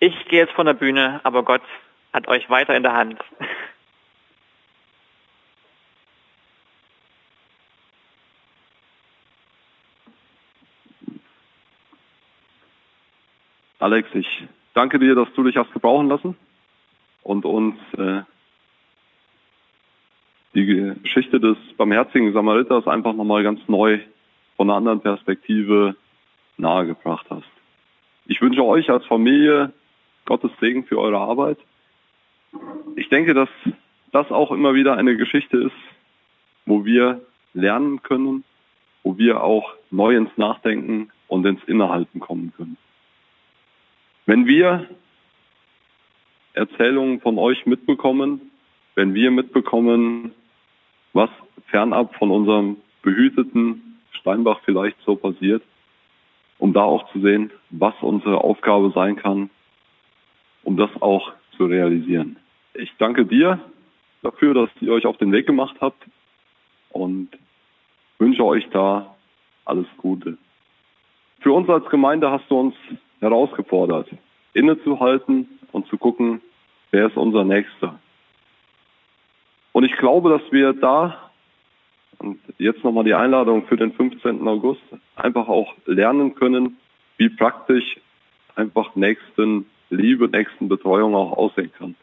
Ich 0.00 0.14
gehe 0.28 0.40
jetzt 0.40 0.54
von 0.54 0.64
der 0.64 0.72
Bühne, 0.72 1.20
aber 1.24 1.42
Gott 1.42 1.60
hat 2.14 2.26
euch 2.26 2.48
weiter 2.48 2.74
in 2.74 2.82
der 2.82 2.94
Hand. 2.94 3.22
Alex, 13.78 14.08
ich 14.14 14.44
danke 14.72 14.98
dir, 14.98 15.14
dass 15.14 15.30
du 15.34 15.42
dich 15.42 15.58
hast 15.58 15.70
gebrauchen 15.74 16.08
lassen 16.08 16.34
und 17.24 17.44
uns 17.44 17.76
äh, 17.98 18.22
die 20.54 20.64
Geschichte 20.64 21.38
des 21.38 21.58
barmherzigen 21.76 22.32
Samariters 22.32 22.86
einfach 22.86 23.12
nochmal 23.12 23.42
ganz 23.42 23.60
neu 23.68 24.00
von 24.58 24.68
einer 24.68 24.76
anderen 24.76 25.00
Perspektive 25.00 25.94
nahegebracht 26.58 27.26
hast. 27.30 27.48
Ich 28.26 28.42
wünsche 28.42 28.64
euch 28.64 28.90
als 28.90 29.06
Familie 29.06 29.72
Gottes 30.26 30.50
Segen 30.60 30.84
für 30.84 30.98
eure 30.98 31.18
Arbeit. 31.18 31.58
Ich 32.96 33.08
denke, 33.08 33.32
dass 33.34 33.48
das 34.12 34.30
auch 34.30 34.50
immer 34.50 34.74
wieder 34.74 34.96
eine 34.96 35.16
Geschichte 35.16 35.58
ist, 35.58 35.76
wo 36.66 36.84
wir 36.84 37.20
lernen 37.54 38.02
können, 38.02 38.44
wo 39.04 39.16
wir 39.16 39.42
auch 39.44 39.74
neu 39.90 40.16
ins 40.16 40.36
Nachdenken 40.36 41.10
und 41.28 41.46
ins 41.46 41.62
Innehalten 41.64 42.18
kommen 42.18 42.52
können. 42.56 42.76
Wenn 44.26 44.46
wir 44.46 44.88
Erzählungen 46.54 47.20
von 47.20 47.38
euch 47.38 47.64
mitbekommen, 47.64 48.50
wenn 48.96 49.14
wir 49.14 49.30
mitbekommen, 49.30 50.32
was 51.12 51.30
fernab 51.68 52.16
von 52.16 52.32
unserem 52.32 52.76
behüteten 53.02 53.87
Steinbach 54.18 54.60
vielleicht 54.64 54.96
so 55.04 55.16
passiert, 55.16 55.62
um 56.58 56.72
da 56.72 56.82
auch 56.82 57.10
zu 57.12 57.20
sehen, 57.20 57.50
was 57.70 57.94
unsere 58.00 58.38
Aufgabe 58.38 58.92
sein 58.94 59.16
kann, 59.16 59.50
um 60.64 60.76
das 60.76 60.90
auch 61.00 61.32
zu 61.56 61.66
realisieren. 61.66 62.36
Ich 62.74 62.92
danke 62.98 63.24
dir 63.24 63.60
dafür, 64.22 64.54
dass 64.54 64.70
ihr 64.80 64.92
euch 64.92 65.06
auf 65.06 65.16
den 65.18 65.32
Weg 65.32 65.46
gemacht 65.46 65.76
habt 65.80 66.02
und 66.90 67.30
wünsche 68.18 68.44
euch 68.44 68.68
da 68.70 69.14
alles 69.64 69.86
Gute. 69.96 70.38
Für 71.40 71.52
uns 71.52 71.68
als 71.68 71.88
Gemeinde 71.90 72.30
hast 72.30 72.50
du 72.50 72.58
uns 72.58 72.74
herausgefordert, 73.20 74.08
innezuhalten 74.54 75.48
und 75.72 75.86
zu 75.88 75.96
gucken, 75.96 76.40
wer 76.90 77.06
ist 77.06 77.16
unser 77.16 77.44
Nächster. 77.44 77.98
Und 79.72 79.84
ich 79.84 79.96
glaube, 79.96 80.30
dass 80.30 80.52
wir 80.52 80.72
da, 80.72 81.27
und 82.18 82.38
jetzt 82.58 82.84
nochmal 82.84 83.04
die 83.04 83.14
Einladung 83.14 83.66
für 83.66 83.76
den 83.76 83.92
15. 83.92 84.46
August, 84.46 84.82
einfach 85.16 85.48
auch 85.48 85.74
lernen 85.86 86.34
können, 86.34 86.76
wie 87.16 87.28
praktisch 87.28 87.98
einfach 88.54 88.94
nächsten 88.96 89.66
Liebe, 89.90 90.28
nächsten 90.28 90.68
Betreuung 90.68 91.14
auch 91.14 91.32
aussehen 91.32 91.72
kann. 91.78 91.94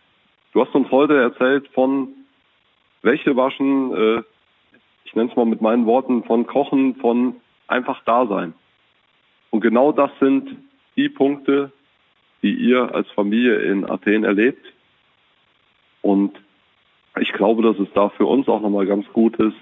Du 0.53 0.61
hast 0.61 0.73
uns 0.73 0.89
heute 0.89 1.17
erzählt 1.17 1.67
von 1.73 2.07
Wäsche 3.01 3.35
waschen, 3.35 3.93
äh, 3.93 4.23
ich 5.03 5.13
nenne 5.13 5.29
es 5.29 5.35
mal 5.35 5.45
mit 5.45 5.61
meinen 5.61 5.85
Worten, 5.85 6.23
von 6.23 6.47
Kochen, 6.47 6.95
von 6.95 7.35
einfach 7.67 8.03
Dasein. 8.05 8.53
Und 9.51 9.61
genau 9.61 9.91
das 9.91 10.11
sind 10.19 10.57
die 10.95 11.09
Punkte, 11.09 11.71
die 12.41 12.53
ihr 12.53 12.93
als 12.93 13.09
Familie 13.11 13.57
in 13.59 13.89
Athen 13.89 14.23
erlebt. 14.23 14.65
Und 16.01 16.31
ich 17.19 17.31
glaube, 17.33 17.63
dass 17.63 17.77
es 17.79 17.87
da 17.93 18.09
für 18.09 18.25
uns 18.25 18.47
auch 18.47 18.61
nochmal 18.61 18.85
ganz 18.85 19.07
gut 19.13 19.35
ist, 19.37 19.55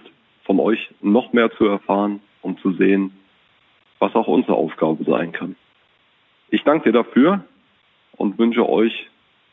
von 0.43 0.59
euch 0.59 0.93
noch 1.01 1.33
mehr 1.33 1.51
zu 1.51 1.65
erfahren 1.65 2.21
und 2.41 2.59
zu 2.59 2.73
sehen, 2.73 3.11
was 3.99 4.13
auch 4.15 4.27
unsere 4.27 4.55
Aufgabe 4.55 5.03
sein 5.05 5.31
kann. 5.31 5.55
Ich 6.49 6.63
danke 6.63 6.91
dir 6.91 7.03
dafür 7.03 7.43
und 8.17 8.37
wünsche 8.37 8.67
euch 8.67 9.09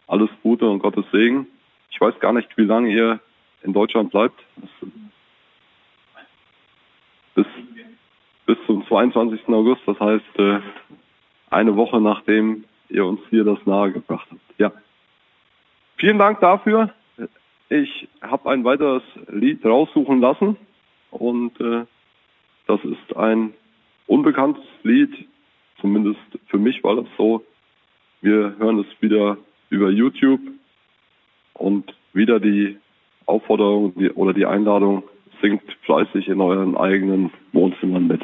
alles 0.06 0.30
Gute 0.42 0.68
und 0.68 0.80
Gottes 0.80 1.04
Segen. 1.12 1.46
Ich 1.90 2.00
weiß 2.00 2.18
gar 2.20 2.32
nicht, 2.32 2.48
wie 2.56 2.64
lange 2.64 2.90
ihr 2.90 3.20
in 3.62 3.72
Deutschland 3.72 4.10
bleibt. 4.10 4.38
Bis, 7.34 7.46
bis 8.46 8.58
zum 8.66 8.86
22. 8.86 9.48
August, 9.48 9.82
das 9.86 9.98
heißt 10.00 10.38
äh, 10.38 10.60
eine 11.50 11.76
Woche 11.76 12.00
nachdem 12.00 12.64
ihr 12.88 13.06
uns 13.06 13.20
hier 13.30 13.44
das 13.44 13.58
nahegebracht 13.66 14.26
habt. 14.30 14.58
Ja. 14.58 14.72
Vielen 15.96 16.18
Dank 16.18 16.40
dafür. 16.40 16.92
Ich 17.68 18.08
habe 18.20 18.50
ein 18.50 18.64
weiteres 18.64 19.02
Lied 19.28 19.64
raussuchen 19.64 20.20
lassen 20.20 20.56
und 21.10 21.60
äh, 21.60 21.84
das 22.66 22.80
ist 22.84 23.16
ein 23.16 23.52
unbekanntes 24.06 24.64
Lied, 24.82 25.10
zumindest 25.80 26.20
für 26.46 26.58
mich 26.58 26.82
war 26.84 26.96
das 26.96 27.06
so. 27.16 27.44
Wir 28.20 28.54
hören 28.58 28.80
es 28.80 29.02
wieder 29.02 29.38
über 29.70 29.90
YouTube 29.90 30.40
und 31.54 31.94
wieder 32.12 32.40
die 32.40 32.76
Aufforderung 33.26 33.94
die, 33.96 34.10
oder 34.10 34.32
die 34.32 34.46
Einladung, 34.46 35.04
singt 35.40 35.62
fleißig 35.82 36.28
in 36.28 36.40
euren 36.40 36.76
eigenen 36.76 37.30
Wohnzimmern 37.52 38.06
mit. 38.06 38.22